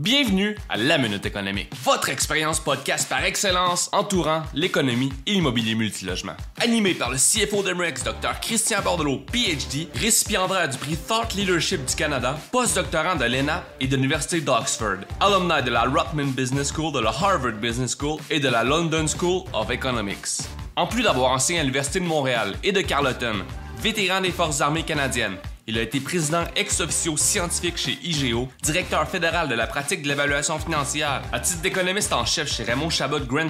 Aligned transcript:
Bienvenue 0.00 0.56
à 0.70 0.78
La 0.78 0.96
Minute 0.96 1.26
Économique, 1.26 1.70
votre 1.84 2.08
expérience 2.08 2.58
podcast 2.58 3.06
par 3.10 3.22
excellence 3.24 3.90
entourant 3.92 4.42
l'économie 4.54 5.12
et 5.26 5.32
l'immobilier 5.32 5.74
multilogement. 5.74 6.32
Animé 6.62 6.94
par 6.94 7.10
le 7.10 7.18
CFO 7.18 7.62
d'Emrex, 7.62 8.02
Dr 8.02 8.40
Christian 8.40 8.80
Bordelot, 8.80 9.18
PhD, 9.30 9.88
récipiendaire 9.94 10.66
du 10.70 10.78
prix 10.78 10.96
Thought 10.96 11.34
Leadership 11.34 11.84
du 11.84 11.94
Canada, 11.94 12.38
postdoctorant 12.50 13.16
de 13.16 13.26
l'ENA 13.26 13.64
et 13.80 13.86
de 13.86 13.96
l'Université 13.96 14.40
d'Oxford, 14.40 15.00
alumni 15.20 15.62
de 15.62 15.70
la 15.70 15.82
Rutman 15.82 16.32
Business 16.32 16.72
School, 16.72 16.94
de 16.94 17.00
la 17.00 17.10
Harvard 17.10 17.60
Business 17.60 17.94
School 17.94 18.18
et 18.30 18.40
de 18.40 18.48
la 18.48 18.64
London 18.64 19.04
School 19.06 19.42
of 19.52 19.70
Economics. 19.70 20.40
En 20.74 20.86
plus 20.86 21.02
d'avoir 21.02 21.32
enseigné 21.32 21.60
à 21.60 21.64
l'Université 21.64 22.00
de 22.00 22.06
Montréal 22.06 22.54
et 22.64 22.72
de 22.72 22.80
Carleton, 22.80 23.44
vétéran 23.78 24.22
des 24.22 24.32
Forces 24.32 24.62
armées 24.62 24.84
canadiennes, 24.84 25.36
il 25.66 25.78
a 25.78 25.82
été 25.82 26.00
président 26.00 26.44
ex-officio 26.56 27.16
scientifique 27.16 27.76
chez 27.76 27.98
IGO, 28.02 28.48
directeur 28.62 29.08
fédéral 29.08 29.48
de 29.48 29.54
la 29.54 29.66
pratique 29.66 30.02
de 30.02 30.08
l'évaluation 30.08 30.58
financière, 30.58 31.22
à 31.32 31.40
titre 31.40 31.62
d'économiste 31.62 32.12
en 32.12 32.24
chef 32.24 32.52
chez 32.52 32.64
Raymond 32.64 32.90
Chabot 32.90 33.20
Grant 33.20 33.48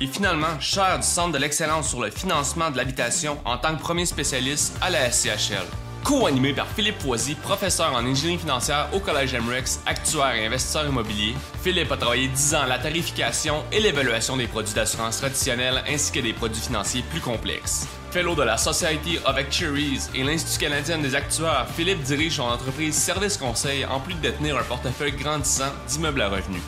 et 0.00 0.06
finalement 0.06 0.58
chair 0.60 0.98
du 0.98 1.06
Centre 1.06 1.32
de 1.32 1.38
l'excellence 1.38 1.88
sur 1.88 2.00
le 2.00 2.10
financement 2.10 2.70
de 2.70 2.76
l'habitation 2.76 3.38
en 3.44 3.58
tant 3.58 3.74
que 3.76 3.80
premier 3.80 4.06
spécialiste 4.06 4.76
à 4.80 4.90
la 4.90 5.10
SCHL. 5.10 5.66
Co-animé 6.04 6.54
par 6.54 6.66
Philippe 6.66 7.00
Foisy, 7.00 7.34
professeur 7.34 7.92
en 7.94 8.04
ingénierie 8.04 8.38
financière 8.38 8.88
au 8.92 9.00
Collège 9.00 9.34
MREX, 9.34 9.80
actuaire 9.86 10.34
et 10.34 10.46
investisseur 10.46 10.86
immobilier, 10.86 11.34
Philippe 11.62 11.92
a 11.92 11.96
travaillé 11.96 12.28
10 12.28 12.54
ans 12.54 12.62
à 12.62 12.66
la 12.66 12.78
tarification 12.78 13.62
et 13.70 13.80
l'évaluation 13.80 14.36
des 14.36 14.46
produits 14.46 14.74
d'assurance 14.74 15.18
traditionnels 15.18 15.82
ainsi 15.88 16.10
que 16.10 16.20
des 16.20 16.32
produits 16.32 16.62
financiers 16.62 17.04
plus 17.10 17.20
complexes. 17.20 17.86
Fellow 18.10 18.34
de 18.34 18.42
la 18.42 18.56
Society 18.56 19.18
of 19.24 19.36
Actuaries 19.36 20.08
et 20.14 20.24
l'Institut 20.24 20.64
canadien 20.64 20.98
des 20.98 21.14
actuaires, 21.14 21.66
Philippe 21.68 22.02
dirige 22.02 22.36
son 22.36 22.42
entreprise 22.42 22.94
Service 22.96 23.36
Conseil 23.36 23.84
en 23.84 24.00
plus 24.00 24.14
de 24.14 24.20
détenir 24.20 24.56
un 24.56 24.64
portefeuille 24.64 25.12
grandissant 25.12 25.70
d'immeubles 25.86 26.20
à 26.22 26.28
revenus. 26.28 26.62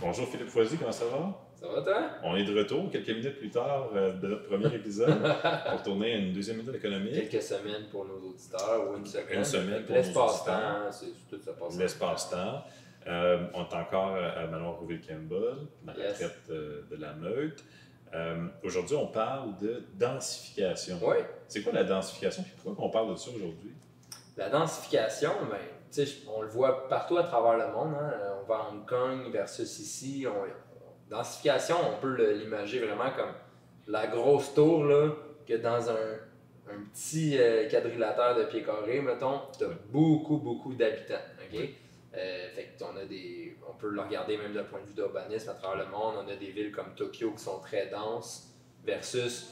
Bonjour 0.00 0.26
Philippe 0.28 0.48
Foisy, 0.48 0.76
comment 0.76 0.90
ça 0.90 1.04
va? 1.06 1.38
Ça 1.60 1.66
va 1.68 1.82
toi? 1.82 2.10
On 2.24 2.36
est 2.36 2.44
de 2.44 2.56
retour 2.58 2.90
quelques 2.90 3.08
minutes 3.08 3.38
plus 3.38 3.50
tard 3.50 3.88
euh, 3.94 4.12
de 4.14 4.26
notre 4.28 4.46
premier 4.48 4.74
épisode 4.74 5.20
pour 5.70 5.82
tourner 5.82 6.14
à 6.14 6.16
une 6.18 6.32
deuxième 6.32 6.56
minute 6.58 6.74
économique. 6.74 7.28
Quelques 7.28 7.42
semaines 7.42 7.86
pour 7.90 8.04
nos 8.04 8.14
auditeurs 8.28 8.90
ou 8.90 8.96
une 8.96 9.06
semaine. 9.06 9.26
Une 9.38 9.44
semaine 9.44 9.82
pour 9.84 9.94
nos 9.96 10.02
L'espace-temps, 10.02 10.90
c'est 10.90 11.06
tout 11.30 11.42
ça 11.44 11.52
passe. 11.52 11.76
L'espace-temps. 11.78 12.64
Euh, 13.06 13.38
on 13.54 13.62
est 13.62 13.74
encore 13.74 14.16
à 14.16 14.46
Manoir 14.48 14.74
Rouville-Campbell, 14.80 15.66
la 15.86 15.96
Yes. 15.96 16.12
retraite 16.14 16.38
euh, 16.50 16.82
de 16.90 16.96
la 17.00 17.12
meute. 17.14 17.64
Euh, 18.14 18.46
Aujourd'hui, 18.62 18.96
on 18.96 19.06
parle 19.08 19.56
de 19.58 19.84
densification. 19.94 20.98
Oui, 21.02 21.16
C'est 21.46 21.62
quoi 21.62 21.72
la 21.72 21.84
densification 21.84 22.42
et 22.42 22.60
pourquoi 22.62 22.84
on 22.86 22.90
parle 22.90 23.10
de 23.10 23.16
ça 23.16 23.30
aujourd'hui? 23.30 23.72
la 24.36 24.48
densification, 24.50 25.32
ben, 25.50 26.06
on 26.32 26.42
le 26.42 26.48
voit 26.48 26.88
partout 26.88 27.16
à 27.18 27.24
travers 27.24 27.56
le 27.66 27.72
monde. 27.72 27.94
hein. 28.00 28.12
On 28.40 28.46
va 28.46 28.54
à 28.56 28.68
Hong 28.70 28.86
Kong 28.88 29.32
versus 29.32 29.78
ici. 29.80 30.26
On, 30.28 30.30
on- 30.42 31.10
densification, 31.16 31.76
on 31.92 32.00
peut 32.00 32.14
l'imager 32.34 32.78
vraiment 32.78 33.10
comme 33.16 33.32
la 33.88 34.06
grosse 34.06 34.54
tour 34.54 34.84
là, 34.84 35.10
que 35.46 35.54
dans 35.54 35.90
un, 35.90 36.12
un 36.70 36.84
petit 36.92 37.36
euh, 37.38 37.68
quadrilatère 37.68 38.36
de 38.36 38.44
pieds 38.44 38.62
carrés, 38.62 39.00
mettons, 39.00 39.40
tu 39.58 39.64
as 39.64 39.68
beaucoup, 39.90 40.36
beaucoup 40.36 40.72
d'habitants. 40.74 41.14
ok? 41.52 41.60
Euh, 42.14 42.48
fait 42.54 42.74
que 42.78 42.84
on, 42.84 42.96
a 42.96 43.04
des, 43.06 43.56
on 43.68 43.74
peut 43.74 43.88
le 43.90 44.00
regarder 44.00 44.36
même 44.36 44.52
d'un 44.54 44.64
point 44.64 44.80
de 44.80 44.86
vue 44.86 44.94
d'urbanisme 44.94 45.50
à 45.50 45.54
travers 45.54 45.84
le 45.84 45.90
monde. 45.90 46.14
On 46.24 46.28
a 46.28 46.36
des 46.36 46.50
villes 46.50 46.72
comme 46.72 46.94
Tokyo 46.96 47.32
qui 47.32 47.42
sont 47.42 47.60
très 47.60 47.86
denses 47.88 48.48
versus. 48.84 49.50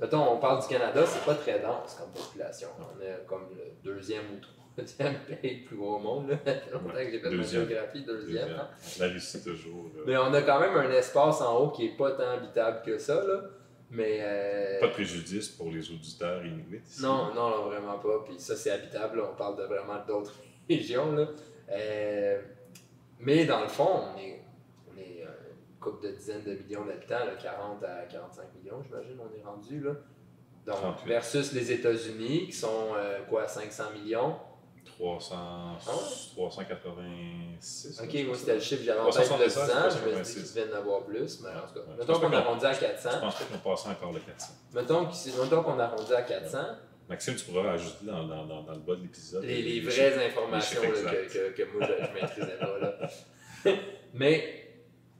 Mettons, 0.00 0.32
on 0.32 0.38
parle 0.38 0.62
du 0.62 0.68
Canada, 0.68 1.04
c'est 1.06 1.24
pas 1.24 1.34
très 1.34 1.58
dense 1.60 1.94
comme 1.94 2.10
population. 2.10 2.68
On 2.78 3.00
est 3.02 3.24
comme 3.26 3.48
le 3.54 3.64
deuxième 3.84 4.22
ou 4.32 4.40
troisième 4.40 5.18
pays 5.42 5.60
le 5.60 5.66
plus 5.66 5.76
gros 5.76 5.96
au 5.96 5.98
monde. 5.98 6.30
Là. 6.30 6.36
Ça 6.44 6.54
fait 6.54 6.70
longtemps 6.72 6.94
que 6.94 7.10
j'ai 7.10 7.18
fait 7.20 7.30
ma 7.30 7.42
géographie, 7.42 8.02
deuxième. 8.04 8.50
hein. 8.52 8.68
La 8.98 9.08
Russie, 9.08 9.42
toujours. 9.44 9.90
Mais 10.06 10.16
on 10.16 10.32
a 10.32 10.40
quand 10.42 10.58
même 10.60 10.74
un 10.76 10.90
espace 10.90 11.40
en 11.42 11.58
haut 11.58 11.68
qui 11.70 11.86
est 11.86 11.96
pas 11.96 12.12
tant 12.12 12.30
habitable 12.30 12.80
que 12.86 12.96
ça. 12.96 13.22
Là. 13.22 13.42
Mais. 13.90 14.20
euh, 14.22 14.80
Pas 14.80 14.86
de 14.86 14.92
préjudice 14.92 15.48
pour 15.50 15.70
les 15.70 15.90
auditeurs 15.90 16.46
inuits. 16.46 16.80
ici? 16.86 17.02
non, 17.02 17.34
non, 17.34 17.50
non, 17.50 17.64
vraiment 17.66 17.98
pas. 17.98 18.24
Puis 18.24 18.38
ça, 18.38 18.56
c'est 18.56 18.70
habitable. 18.70 19.18
là. 19.18 19.30
On 19.32 19.36
parle 19.36 19.56
de 19.58 19.64
vraiment 19.64 19.98
d'autres 20.06 20.34
régions. 20.70 21.12
Là. 21.12 21.26
Euh, 21.72 22.40
mais 23.20 23.44
dans 23.46 23.60
le 23.62 23.68
fond, 23.68 23.88
on 24.14 24.18
est, 24.18 24.42
on 24.92 24.96
est 24.98 25.22
euh, 25.22 25.30
une 25.72 25.78
couple 25.80 26.06
de 26.08 26.12
dizaines 26.12 26.42
de 26.44 26.54
millions 26.54 26.84
d'habitants, 26.84 27.24
là, 27.26 27.34
40 27.40 27.82
à 27.84 28.02
45 28.06 28.54
millions, 28.56 28.82
j'imagine, 28.82 29.18
on 29.20 29.38
est 29.38 29.42
rendu. 29.44 29.80
Là. 29.80 29.92
Donc, 30.66 30.76
38. 30.76 31.08
versus 31.08 31.52
les 31.52 31.72
États-Unis, 31.72 32.46
qui 32.46 32.52
sont 32.52 32.94
euh, 32.96 33.20
quoi, 33.28 33.46
500 33.48 33.84
millions? 33.94 34.36
300, 34.98 35.34
Ah 35.36 35.76
ouais? 35.86 36.34
386. 36.36 38.00
Ok, 38.02 38.26
moi, 38.26 38.36
c'était 38.36 38.54
le 38.54 38.60
chiffre 38.60 38.82
j'avais 38.84 39.00
en 39.00 39.10
tête 39.10 39.26
il 39.34 39.40
y 39.40 39.42
a 39.44 39.46
10 39.46 39.58
ans. 39.58 39.62
376, 39.64 39.82
Je 39.82 39.86
me 39.86 39.90
suis 39.90 40.00
dit 40.00 40.10
386. 40.10 40.34
qu'ils 40.52 40.52
viennent 40.62 40.70
d'avoir 40.70 41.02
plus. 41.04 41.40
Mais 41.42 41.48
en 41.50 41.52
tout 41.66 41.74
cas, 41.74 41.80
Ouais. 41.80 41.86
Je 41.94 41.98
mettons 42.00 42.06
pense 42.12 42.18
qu'on 42.22 42.30
pas 42.30 42.38
a 42.38 42.42
qu'on- 42.42 42.48
arrondi 42.48 42.66
à 42.66 42.72
Je 42.72 42.80
400. 42.80 43.10
pense 43.20 43.34
pas 43.36 43.44
qu'on 43.44 43.70
passe 43.70 43.86
encore 43.86 44.12
le 44.12 44.20
400. 44.20 44.52
Mettons 44.74 45.08
mettons 45.42 45.62
qu'on 45.62 45.78
arrondit 45.78 46.14
à 46.14 46.22
400. 46.22 46.58
Maxime, 47.10 47.34
tu 47.34 47.44
pourras 47.44 47.72
ajouter 47.72 48.06
dans, 48.06 48.24
dans, 48.24 48.46
dans, 48.46 48.62
dans 48.62 48.72
le 48.72 48.78
bas 48.78 48.94
de 48.94 49.02
l'épisode. 49.02 49.44
les, 49.44 49.80
vraies 49.80 50.26
informations 50.26 50.80
les 50.80 51.02
là, 51.02 51.10
chiffres 51.10 51.32
que, 51.32 51.50
que, 51.50 51.62
que 51.62 51.76
moi 51.76 51.86
je, 51.86 52.04
je 52.06 52.12
maîtrisais 52.14 52.58
pas. 52.58 52.78
Là. 52.78 53.10
Mais 54.14 54.70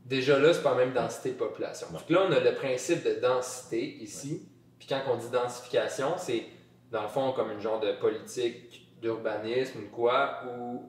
déjà 0.05 0.39
là, 0.39 0.55
c'est 0.55 0.63
pas 0.63 0.71
la 0.77 0.85
même 0.85 0.95
densité 0.95 1.31
de 1.31 1.35
population. 1.37 1.89
Non. 1.93 1.99
Que 1.99 2.13
là, 2.13 2.27
on 2.29 2.33
a 2.33 2.39
le 2.39 2.55
principe 2.55 3.05
de 3.05 3.21
densité 3.21 3.97
ici. 4.01 4.49
Puis 4.79 4.87
quand 4.89 5.03
on 5.09 5.17
dit 5.17 5.31
densification, 5.31 6.15
c'est 6.17 6.45
dans 6.93 7.03
le 7.03 7.09
fond 7.09 7.33
comme 7.33 7.51
une 7.51 7.61
genre 7.61 7.81
de 7.81 7.93
politique 7.93 8.89
d'urbanisme 9.03 9.81
ou 9.81 9.89
quoi, 9.89 10.45
où 10.47 10.89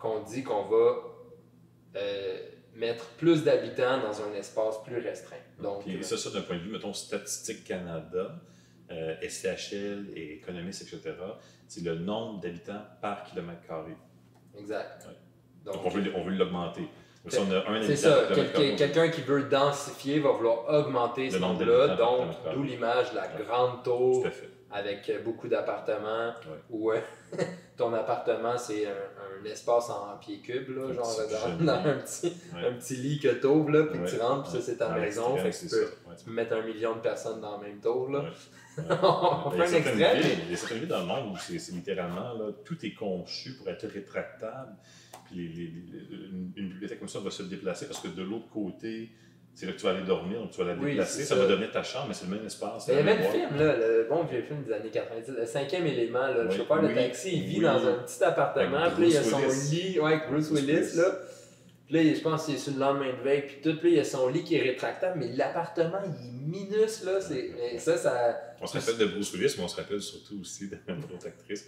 qu'on 0.00 0.20
dit 0.24 0.42
qu'on 0.42 0.64
va 0.64 0.96
euh, 1.94 2.38
mettre 2.74 3.06
plus 3.10 3.44
d'habitants 3.44 4.00
dans 4.00 4.20
un 4.22 4.34
espace 4.34 4.82
plus 4.82 4.98
restreint. 4.98 5.36
Donc, 5.60 5.84
Puis 5.84 6.02
ça, 6.02 6.16
ça 6.16 6.30
d'un 6.30 6.40
point 6.40 6.56
de 6.56 6.62
vue, 6.62 6.70
mettons, 6.70 6.92
Statistique 6.92 7.64
Canada, 7.64 8.40
euh, 8.90 9.14
SCHL 9.28 10.06
et 10.16 10.34
économistes, 10.34 10.82
etc., 10.82 11.14
c'est 11.68 11.84
le 11.84 11.94
nombre 11.94 12.40
d'habitants 12.40 12.82
par 13.00 13.24
kilomètre 13.24 13.66
carré. 13.66 13.96
exact. 14.58 15.06
Ouais. 15.08 15.14
Donc, 15.64 15.74
Donc, 15.74 15.86
on 15.86 15.88
veut, 15.90 16.12
on 16.16 16.24
veut 16.24 16.32
l'augmenter. 16.34 16.88
Si 17.28 17.36
C'est 17.82 17.96
ça, 17.96 18.22
Quel- 18.34 18.76
quelqu'un 18.76 19.08
qui 19.10 19.20
veut 19.20 19.42
densifier 19.44 20.20
va 20.20 20.30
vouloir 20.32 20.66
augmenter 20.70 21.26
Le 21.26 21.30
ce 21.32 21.36
nombre 21.36 21.64
nombre-là, 21.64 21.96
donc 21.96 22.28
d'où 22.54 22.62
l'image 22.62 23.10
de 23.10 23.16
la 23.16 23.22
Ouais. 23.24 23.44
grande 23.46 23.82
tour 23.84 24.26
avec 24.70 25.12
beaucoup 25.22 25.46
d'appartements, 25.46 26.28
Ouais. 26.28 26.58
où 26.70 26.90
euh, 26.92 27.00
ton 27.76 27.92
appartement 27.92 28.56
c'est 28.56 28.86
un, 28.86 28.90
un 28.90 29.44
espace 29.44 29.90
en 29.90 30.16
pieds 30.18 30.38
cubes, 30.40 30.70
là, 30.74 30.84
Un 30.88 30.92
genre 30.94 31.16
petit 31.16 31.64
dans, 31.64 31.72
un, 31.74 31.94
petit, 31.98 32.32
Ouais. 32.54 32.66
un 32.68 32.72
petit 32.72 32.96
lit 32.96 33.18
que 33.20 33.28
t'ouvres, 33.34 33.70
là, 33.70 33.84
puis 33.84 34.00
tu 34.08 34.16
Ouais. 34.16 34.22
rentres, 34.22 34.44
puis 34.44 34.52
ça 34.52 34.56
Ouais. 34.58 34.62
c'est 34.64 34.76
ta 34.78 34.88
maison, 34.88 35.36
fait 35.36 35.50
que 35.50 35.56
tu 35.56 35.66
peux. 35.68 35.90
Ouais. 36.10 36.16
tu 36.18 36.24
peux 36.24 36.30
mettre 36.32 36.52
un 36.54 36.62
million 36.62 36.94
de 36.96 37.00
personnes 37.00 37.40
dans 37.40 37.60
la 37.60 37.66
même 37.68 37.80
tour. 37.80 38.10
Là. 38.10 38.20
Ouais. 38.20 38.28
on 39.02 39.50
a 39.50 39.50
fait 39.52 39.62
un 39.62 39.66
certaines 39.66 40.00
extrait. 40.00 40.20
villes- 40.20 40.38
Il 40.46 40.50
y 40.50 40.54
a 40.54 40.56
certaines 40.56 40.78
villes 40.78 40.88
dans 40.88 41.00
le 41.00 41.06
monde 41.06 41.32
où 41.32 41.36
c'est 41.38 41.72
littéralement, 41.72 42.34
là, 42.34 42.50
tout 42.64 42.76
est 42.84 42.94
conçu 42.94 43.54
pour 43.54 43.68
être 43.68 43.86
rétractable. 43.86 44.72
Puis 45.26 45.36
les- 45.36 45.48
les- 45.48 46.08
les- 46.08 46.26
une, 46.26 46.52
une 46.56 46.68
bibliothèque 46.70 46.98
comme 46.98 47.08
ça 47.08 47.20
va 47.20 47.30
se 47.30 47.42
déplacer 47.44 47.86
parce 47.86 48.00
que 48.00 48.08
de 48.08 48.22
l'autre 48.22 48.48
côté, 48.50 49.10
c'est 49.54 49.66
là 49.66 49.72
que 49.72 49.78
tu 49.78 49.84
vas 49.84 49.90
aller 49.90 50.04
dormir, 50.06 50.40
donc 50.40 50.50
tu 50.52 50.58
vas 50.58 50.68
la 50.68 50.74
déplacer. 50.76 51.24
ça, 51.24 51.34
ça. 51.34 51.40
va 51.42 51.46
devenir 51.48 51.70
ta 51.72 51.82
chambre, 51.82 52.06
mais 52.08 52.14
c'est 52.14 52.24
le 52.26 52.36
même 52.36 52.46
espace. 52.46 52.86
Il 52.88 52.94
y 52.94 52.98
avait 52.98 53.02
même 53.16 53.18
le 53.18 53.24
film, 53.30 53.56
là, 53.58 53.76
le 53.76 54.06
bon 54.08 54.24
vieux 54.24 54.42
film 54.42 54.62
des 54.62 54.72
années 54.72 54.90
90, 54.90 55.32
le 55.36 55.44
cinquième 55.46 55.86
élément, 55.86 56.20
là, 56.20 56.44
le 56.44 56.48
Oui, 56.48 56.56
chauffeur 56.56 56.80
de 56.82 56.88
taxi, 56.94 57.36
il 57.36 57.42
vit 57.44 57.60
dans 57.60 57.84
un 57.86 57.94
petit 57.94 58.22
appartement, 58.24 58.90
puis 58.94 59.02
là, 59.02 59.08
il 59.08 59.12
y 59.12 59.16
a 59.16 59.22
son 59.22 59.38
lit, 59.70 59.98
ouais, 60.00 60.12
avec 60.14 60.30
Bruce 60.30 60.50
Willis, 60.52 60.66
Willis. 60.72 60.96
là. 60.96 61.04
Puis 61.90 62.04
là, 62.04 62.14
je 62.14 62.20
pense 62.20 62.44
qu'il 62.46 62.54
est 62.54 62.58
sur 62.58 62.72
le 62.72 62.78
lendemain 62.78 63.12
de 63.12 63.20
veille, 63.24 63.42
puis 63.42 63.56
tout, 63.60 63.76
puis 63.80 63.88
là, 63.90 63.94
il 63.94 63.96
y 63.96 64.00
a 64.00 64.04
son 64.04 64.28
lit 64.28 64.44
qui 64.44 64.54
est 64.54 64.62
rétractable, 64.62 65.18
mais 65.18 65.26
l'appartement, 65.32 65.98
il 66.04 66.26
est 66.28 66.30
minus, 66.70 67.02
là, 67.04 67.20
c'est... 67.20 67.50
mais 67.56 67.78
ça, 67.78 67.96
ça... 67.96 68.36
On 68.62 68.66
se 68.66 68.78
rappelle 68.78 68.98
de 68.98 69.06
Bruce 69.06 69.32
Willis, 69.34 69.54
mais 69.58 69.64
on 69.64 69.68
se 69.68 69.76
rappelle 69.76 70.00
surtout 70.00 70.38
aussi 70.40 70.68
de 70.68 70.76
notre 70.86 71.26
actrice. 71.26 71.66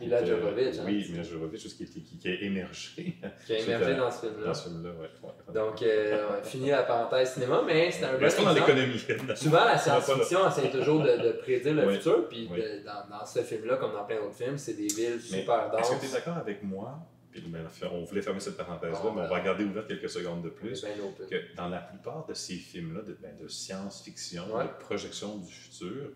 Mila 0.00 0.24
Jovovich, 0.26 0.78
hein, 0.78 0.82
Oui, 0.84 1.06
Mila 1.10 1.22
Jovovich, 1.22 1.62
qui, 1.76 1.86
qui, 1.86 2.28
a 2.28 2.32
émergé 2.42 3.16
qui 3.46 3.52
a 3.54 3.58
émergé 3.58 3.94
dans 3.94 4.10
ce 4.10 4.20
film-là. 4.26 4.46
dans 4.48 4.54
ce 4.54 4.62
film-là. 4.68 4.90
Ouais. 4.90 5.08
Ouais. 5.22 5.54
Donc, 5.54 5.80
euh, 5.82 6.26
on 6.30 6.34
a 6.34 6.42
fini 6.42 6.68
la 6.70 6.82
parenthèse 6.82 7.32
cinéma, 7.34 7.62
mais 7.66 7.90
c'est 7.90 8.04
un 8.04 8.14
bon 8.14 8.18
Restons 8.24 8.42
dans 8.42 8.52
l'économie. 8.52 9.00
Souvent, 9.36 9.64
la 9.64 9.78
science-fiction 9.78 10.46
essaie 10.48 10.70
toujours 10.70 11.02
de, 11.02 11.16
de 11.16 11.32
prédire 11.40 11.74
le 11.74 11.86
Oui. 11.86 11.94
futur, 11.94 12.28
puis 12.28 12.48
Oui. 12.52 12.58
de- 12.60 12.84
dans, 12.84 13.18
dans 13.18 13.24
ce 13.24 13.38
film-là, 13.40 13.76
comme 13.76 13.92
dans 13.92 14.04
plein 14.04 14.16
d'autres 14.20 14.34
films, 14.36 14.58
c'est 14.58 14.74
des 14.74 14.88
villes 14.88 15.20
Mais 15.30 15.38
super 15.40 15.70
Est-ce 15.78 15.90
que 15.90 15.94
tu 15.94 16.00
es 16.00 16.08
denses. 16.08 16.12
d'accord 16.12 16.36
avec 16.36 16.62
moi? 16.62 16.98
Puis, 17.32 17.40
ben, 17.48 17.66
on 17.90 18.04
voulait 18.04 18.20
fermer 18.22 18.40
cette 18.40 18.56
parenthèse-là, 18.58 19.00
Bon, 19.02 19.12
mais 19.12 19.22
on 19.22 19.24
ben. 19.24 19.30
va 19.30 19.40
garder 19.40 19.64
ouverte 19.64 19.88
quelques 19.88 20.10
secondes 20.10 20.42
de 20.42 20.50
plus. 20.50 20.82
Ben, 20.82 20.90
que 21.30 21.56
dans 21.56 21.68
la 21.68 21.78
plupart 21.78 22.26
de 22.26 22.34
ces 22.34 22.54
films-là, 22.56 23.00
de, 23.02 23.14
ben, 23.20 23.34
de 23.40 23.48
science-fiction, 23.48 24.54
Ouais. 24.54 24.64
de 24.64 24.68
projection 24.84 25.38
du 25.38 25.50
futur, 25.52 26.10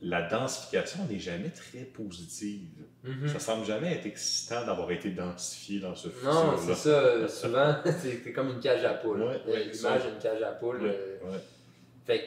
la 0.00 0.22
densification 0.28 1.04
n'est 1.08 1.18
jamais 1.20 1.50
très 1.50 1.84
positive. 1.84 2.70
Mhm. 3.04 3.28
Ça 3.28 3.38
semble 3.38 3.64
jamais 3.66 3.92
être 3.94 4.06
excitant 4.06 4.64
d'avoir 4.66 4.90
été 4.90 5.10
densifié 5.10 5.78
dans 5.80 5.94
ce 5.94 6.08
Non, 6.24 6.56
futur-là. 6.56 6.56
c'est 6.58 6.74
ça. 6.74 7.28
Souvent, 7.28 7.76
c'est 8.24 8.32
comme 8.32 8.48
une 8.50 8.60
cage 8.60 8.84
à 8.84 8.94
poules. 8.94 9.22
Ouais, 9.22 9.40
Euh, 9.46 9.52
ouais, 9.52 9.64
L'image 9.72 10.02
d'une 10.06 10.18
cage 10.18 10.42
à 10.42 10.52
poules. 10.52 10.82
Ouais, 10.82 10.98
euh. 11.24 11.38
Fait 12.04 12.18
que 12.18 12.24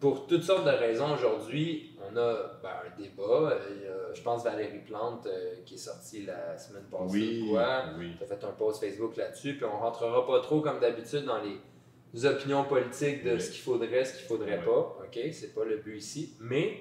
pour 0.00 0.26
toutes 0.26 0.42
sortes 0.42 0.64
de 0.64 0.70
raisons 0.70 1.12
aujourd'hui, 1.14 1.91
on 2.12 2.16
a 2.16 2.58
ben, 2.62 2.68
un 2.86 3.00
débat. 3.00 3.52
Euh, 3.52 4.14
je 4.14 4.22
pense 4.22 4.44
Valérie 4.44 4.80
Plante 4.86 5.26
euh, 5.26 5.54
qui 5.64 5.74
est 5.74 5.78
sortie 5.78 6.24
la 6.24 6.56
semaine 6.58 6.84
passée. 6.90 7.04
Oui, 7.12 7.46
quoi. 7.50 7.84
oui. 7.98 8.12
Tu 8.18 8.24
as 8.24 8.26
fait 8.26 8.44
un 8.44 8.50
post 8.52 8.80
Facebook 8.80 9.16
là-dessus, 9.16 9.54
puis 9.54 9.64
on 9.64 9.78
rentrera 9.78 10.26
pas 10.26 10.40
trop 10.40 10.60
comme 10.60 10.80
d'habitude 10.80 11.24
dans 11.24 11.40
les 11.42 12.26
opinions 12.26 12.64
politiques 12.64 13.24
de 13.24 13.32
Oui. 13.34 13.40
ce 13.40 13.50
qu'il 13.50 13.60
faudrait, 13.62 14.04
ce 14.04 14.16
qu'il 14.18 14.26
faudrait 14.26 14.58
Oui. 14.58 14.64
pas. 14.64 14.98
OK, 15.04 15.18
c'est 15.32 15.54
pas 15.54 15.64
le 15.64 15.78
but 15.78 15.96
ici. 15.96 16.34
Mais 16.40 16.78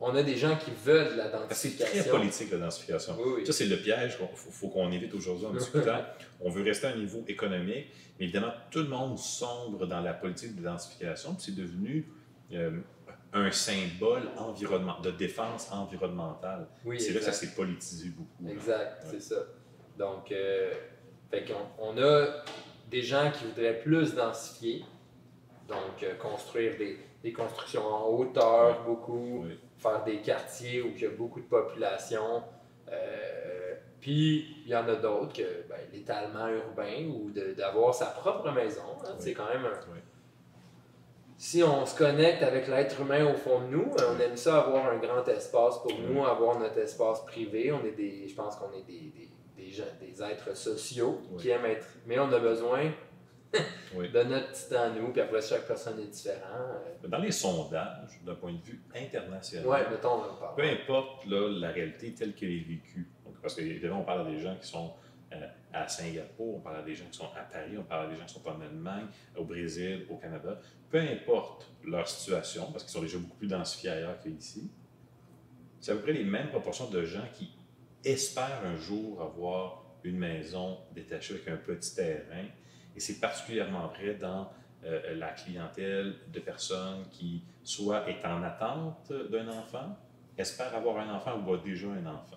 on 0.00 0.14
a 0.16 0.22
des 0.22 0.36
gens 0.36 0.56
qui 0.56 0.70
veulent 0.84 1.16
la 1.16 1.28
Parce 1.28 1.48
que 1.48 1.54
C'est 1.54 1.76
très 1.76 1.84
densification. 1.84 2.16
politique, 2.18 2.50
la 2.52 2.58
densification. 2.58 3.14
Oui, 3.18 3.32
oui. 3.36 3.46
Ça, 3.46 3.52
c'est 3.52 3.66
le 3.66 3.76
piège 3.76 4.18
qu'il 4.18 4.26
faut, 4.34 4.50
faut 4.50 4.68
qu'on 4.68 4.90
évite 4.90 5.14
aujourd'hui 5.14 5.46
en 5.46 5.52
discutant. 5.54 6.00
On 6.40 6.50
veut 6.50 6.62
rester 6.62 6.88
à 6.88 6.90
un 6.90 6.96
niveau 6.96 7.24
économique, 7.28 7.86
mais 8.18 8.24
évidemment, 8.26 8.52
tout 8.70 8.80
le 8.80 8.88
monde 8.88 9.18
sombre 9.18 9.86
dans 9.86 10.00
la 10.00 10.12
politique 10.12 10.56
de 10.56 10.62
densification, 10.62 11.36
c'est 11.38 11.54
devenu 11.54 12.06
euh, 12.52 12.72
un 13.34 13.50
symbole 13.50 14.28
environnement, 14.38 15.00
de 15.00 15.10
défense 15.10 15.70
environnementale. 15.72 16.68
Oui, 16.84 17.00
c'est 17.00 17.12
là 17.12 17.18
que 17.18 17.24
ça 17.26 17.32
s'est 17.32 17.52
politisé 17.54 18.10
beaucoup. 18.10 18.48
Exact, 18.48 19.02
Ouais. 19.04 19.10
c'est 19.10 19.20
ça. 19.20 19.36
Donc, 19.98 20.30
euh, 20.32 20.72
fait 21.30 21.44
on 21.78 21.98
a 21.98 22.26
des 22.90 23.02
gens 23.02 23.30
qui 23.32 23.44
voudraient 23.44 23.80
plus 23.80 24.14
densifier, 24.14 24.84
donc 25.68 26.02
euh, 26.02 26.14
construire 26.14 26.76
des, 26.78 26.98
des 27.22 27.32
constructions 27.32 27.84
en 27.86 28.06
hauteur 28.08 28.82
beaucoup, 28.84 29.42
Oui. 29.44 29.58
faire 29.78 30.04
des 30.04 30.20
quartiers 30.20 30.80
où 30.82 30.92
il 30.94 31.02
y 31.02 31.06
a 31.06 31.10
beaucoup 31.10 31.40
de 31.40 31.46
population. 31.46 32.42
Euh, 32.92 33.74
puis, 34.00 34.58
il 34.64 34.70
y 34.70 34.76
en 34.76 34.86
a 34.86 34.94
d'autres 34.96 35.32
que 35.32 35.66
ben, 35.68 35.78
l'étalement 35.92 36.46
urbain 36.48 37.06
ou 37.08 37.30
d'avoir 37.56 37.94
sa 37.94 38.06
propre 38.06 38.50
maison, 38.52 38.82
hein, 39.00 39.08
Oui. 39.08 39.14
c'est 39.18 39.32
quand 39.32 39.48
même 39.48 39.64
un, 39.64 39.80
Oui. 39.92 39.98
Si 41.44 41.62
on 41.62 41.84
se 41.84 41.94
connecte 41.98 42.42
avec 42.42 42.68
l'être 42.68 42.98
humain 43.02 43.26
au 43.30 43.34
fond 43.34 43.60
de 43.60 43.66
nous, 43.66 43.92
euh, 44.00 44.14
on 44.16 44.18
aime 44.18 44.34
ça 44.36 44.60
avoir 44.62 44.86
un 44.86 44.96
grand 44.96 45.26
espace 45.28 45.78
pour 45.82 45.92
nous, 45.98 46.24
avoir 46.24 46.58
notre 46.58 46.78
espace 46.78 47.22
privé. 47.26 47.70
On 47.70 47.84
est 47.84 47.92
des, 47.92 48.26
je 48.26 48.34
pense 48.34 48.56
qu'on 48.56 48.72
est 48.72 48.82
des, 48.86 49.12
des, 49.14 49.28
des, 49.54 49.70
gens- 49.70 49.84
des 50.00 50.22
êtres 50.22 50.56
sociaux 50.56 51.20
Oui. 51.32 51.42
qui 51.42 51.50
aiment 51.50 51.66
être. 51.66 51.86
Mais 52.06 52.18
on 52.18 52.32
a 52.32 52.38
besoin 52.38 52.90
Oui. 53.94 54.10
de 54.10 54.22
notre 54.22 54.52
petit 54.52 54.70
temps 54.70 54.84
à 54.84 54.88
nous, 54.88 55.12
puis 55.12 55.20
après, 55.20 55.42
chaque 55.42 55.66
personne 55.66 56.00
est 56.00 56.06
différente. 56.06 56.40
Euh, 57.04 57.08
Dans 57.08 57.18
les 57.18 57.30
sondages, 57.30 58.20
d'un 58.24 58.34
point 58.36 58.52
de 58.54 58.62
vue 58.62 58.80
international, 58.96 59.66
Ouais, 59.66 59.90
mettons, 59.90 60.12
on 60.14 60.30
en 60.30 60.34
parle. 60.36 60.54
peu 60.56 60.62
importe 60.62 61.26
là, 61.26 61.46
la 61.60 61.68
réalité 61.72 62.14
telle 62.14 62.34
qu'elle 62.34 62.52
est 62.52 62.66
vécue, 62.66 63.06
parce 63.42 63.54
qu'évidemment, 63.54 64.00
on 64.00 64.04
parle 64.04 64.26
à 64.26 64.30
des 64.30 64.38
gens 64.38 64.56
qui 64.58 64.66
sont 64.66 64.92
à 65.74 65.88
Singapour, 65.88 66.56
on 66.56 66.60
parle 66.60 66.76
à 66.76 66.82
des 66.82 66.94
gens 66.94 67.04
qui 67.10 67.18
sont 67.18 67.26
à 67.36 67.40
Paris, 67.42 67.76
on 67.78 67.82
parle 67.82 68.06
à 68.06 68.10
des 68.10 68.16
gens 68.16 68.24
qui 68.26 68.34
sont 68.34 68.48
en 68.48 68.60
Allemagne, 68.60 69.06
au 69.36 69.44
Brésil, 69.44 70.06
au 70.10 70.16
Canada, 70.16 70.60
peu 70.90 70.98
importe 71.00 71.70
leur 71.84 72.06
situation, 72.08 72.70
parce 72.72 72.84
qu'ils 72.84 72.92
sont 72.92 73.02
déjà 73.02 73.18
beaucoup 73.18 73.36
plus 73.36 73.48
densifiés 73.48 73.90
ailleurs 73.90 74.18
qu'ici, 74.20 74.70
c'est 75.80 75.92
à 75.92 75.96
peu 75.96 76.02
près 76.02 76.12
les 76.12 76.24
mêmes 76.24 76.48
proportions 76.48 76.88
de 76.88 77.04
gens 77.04 77.26
qui 77.32 77.50
espèrent 78.04 78.62
un 78.64 78.76
jour 78.76 79.20
avoir 79.20 79.82
une 80.04 80.18
maison 80.18 80.78
détachée 80.94 81.34
avec 81.34 81.48
un 81.48 81.56
petit 81.56 81.94
terrain, 81.94 82.44
et 82.96 83.00
c'est 83.00 83.18
particulièrement 83.20 83.88
vrai 83.88 84.14
dans 84.14 84.50
euh, 84.84 85.14
la 85.16 85.28
clientèle 85.32 86.14
de 86.32 86.40
personnes 86.40 87.04
qui 87.10 87.42
soit 87.62 88.08
est 88.08 88.24
en 88.26 88.42
attente 88.42 89.10
d'un 89.30 89.48
enfant, 89.48 89.96
espèrent 90.36 90.74
avoir 90.74 90.98
un 90.98 91.14
enfant 91.14 91.40
ou 91.44 91.54
a 91.54 91.58
déjà 91.58 91.88
un 91.88 92.04
enfant. 92.06 92.36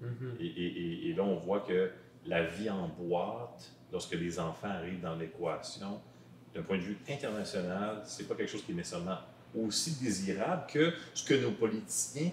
Mhm. 0.00 0.36
Et, 0.38 0.44
et- 0.46 0.66
et- 0.66 1.08
et 1.08 1.14
là, 1.14 1.22
on 1.22 1.36
voit 1.36 1.60
que 1.60 1.90
la 2.26 2.44
vie 2.44 2.70
en 2.70 2.88
boîte, 2.88 3.70
lorsque 3.92 4.14
les 4.14 4.38
enfants 4.38 4.68
arrivent 4.70 5.00
dans 5.00 5.14
l'équation, 5.16 6.00
d'un 6.54 6.62
point 6.62 6.76
de 6.78 6.82
vue 6.82 6.98
international, 7.08 8.00
c'est 8.04 8.26
pas 8.26 8.34
quelque 8.34 8.50
chose 8.50 8.62
qui 8.64 8.72
est 8.72 8.74
nécessairement 8.74 9.18
aussi 9.56 9.92
désirable 10.02 10.64
que 10.72 10.92
ce 11.14 11.24
que 11.24 11.34
nos 11.34 11.52
politiciens, 11.52 12.30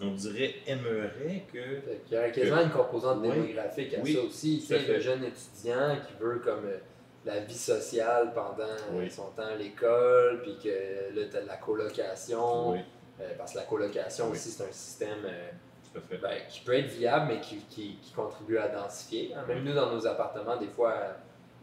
on 0.00 0.12
dirait, 0.14 0.54
aimeraient 0.66 1.44
que. 1.52 1.80
Qu'il 2.06 2.14
y 2.14 2.18
aurait 2.18 2.32
quasiment 2.32 2.62
une 2.62 2.70
composante 2.70 3.18
Oui. 3.22 3.30
démographique 3.30 3.94
à 3.94 4.00
Oui, 4.00 4.14
ça 4.14 4.20
aussi. 4.22 4.64
Tu 4.66 4.74
le 4.74 4.98
jeune 5.00 5.24
étudiant 5.24 5.96
qui 6.06 6.14
veut 6.20 6.38
comme 6.38 6.64
euh, 6.64 6.78
la 7.24 7.40
vie 7.40 7.54
sociale 7.54 8.32
pendant 8.34 8.64
Oui. 8.92 9.10
son 9.10 9.26
temps 9.30 9.46
à 9.46 9.56
l'école, 9.56 10.42
puis 10.42 10.56
que 10.62 11.14
là, 11.14 11.26
tu 11.30 11.36
as 11.36 11.42
de 11.42 11.46
la 11.46 11.56
colocation. 11.56 12.74
Euh, 13.20 13.34
parce 13.36 13.52
que 13.52 13.58
la 13.58 13.64
colocation 13.64 14.30
aussi, 14.30 14.48
c'est 14.50 14.64
un 14.64 14.72
système 14.72 15.18
euh, 15.26 15.50
tout 15.92 15.98
à 15.98 16.02
fait. 16.02 16.18
ben, 16.18 16.38
qui 16.48 16.60
peut 16.60 16.74
être 16.74 16.90
viable, 16.90 17.26
mais 17.28 17.40
qui, 17.40 17.56
qui, 17.68 17.96
qui 18.02 18.12
contribue 18.12 18.58
à 18.58 18.68
densifier. 18.68 19.34
hein. 19.34 19.44
Même 19.48 19.64
nous, 19.64 19.72
dans 19.74 19.90
nos 19.92 20.06
appartements, 20.06 20.56
des 20.56 20.68
fois, 20.68 20.92
euh, 20.92 21.12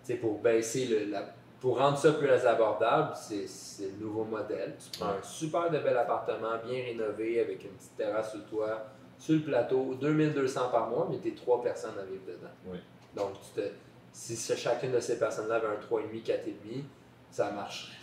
tu 0.06 0.14
sais, 0.14 0.16
pour 0.16 0.40
baisser 0.40 0.86
le. 0.88 1.12
la- 1.12 1.34
pour 1.60 1.80
rendre 1.80 1.98
ça 1.98 2.12
plus 2.14 2.30
abordable, 2.30 3.14
c'est 3.16 3.48
le 3.82 4.06
nouveau 4.06 4.24
modèle. 4.24 4.76
Tu 4.80 5.00
prends 5.00 5.10
un 5.10 5.24
super 5.24 5.72
de 5.72 5.80
bel 5.80 5.98
appartement, 5.98 6.52
bien 6.64 6.84
rénové, 6.84 7.40
avec 7.42 7.64
une 7.64 7.72
petite 7.72 7.98
terrasse 7.98 8.30
sur 8.30 8.40
le 8.42 8.46
toit, 8.46 8.86
sur 9.18 9.34
le 9.34 9.42
plateau, 9.42 9.96
2200 10.00 10.70
par 10.70 10.88
mois, 10.88 11.08
mais 11.10 11.18
tu 11.18 11.30
es 11.30 11.32
trois 11.32 11.60
personnes 11.64 11.98
à 12.00 12.04
vivre 12.04 12.22
dedans. 12.28 12.52
Oui. 12.68 12.78
Donc, 13.16 13.32
tu 13.42 13.60
te, 13.60 13.68
si 14.12 14.36
chacune 14.56 14.92
de 14.92 15.00
ces 15.00 15.18
personnes-là 15.18 15.56
avait 15.56 15.68
un 15.68 15.80
3,5, 15.80 16.24
4,5, 16.24 16.84
ça 17.32 17.52
marcherait. 17.52 17.94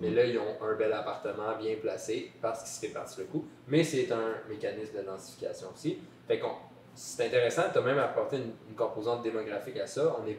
Mais 0.00 0.10
là, 0.10 0.24
ils 0.26 0.38
ont 0.38 0.62
un 0.62 0.74
bel 0.74 0.92
appartement 0.92 1.56
bien 1.58 1.76
placé 1.80 2.30
parce 2.42 2.62
qu'ils 2.62 2.70
se 2.72 2.80
répartissent 2.86 3.18
le 3.18 3.24
coût. 3.24 3.44
Mais 3.68 3.82
c'est 3.84 4.10
un 4.12 4.34
mécanisme 4.50 4.98
de 4.98 5.02
densification 5.02 5.68
aussi. 5.74 5.98
Fait 6.28 6.38
qu'on 6.38 6.52
c'est 6.94 7.26
intéressant, 7.26 7.62
tu 7.72 7.78
as 7.78 7.82
même 7.82 7.98
apporté 7.98 8.36
une, 8.36 8.52
une 8.68 8.74
composante 8.74 9.22
démographique 9.22 9.78
à 9.78 9.86
ça. 9.86 10.14
On 10.22 10.26
est 10.26 10.38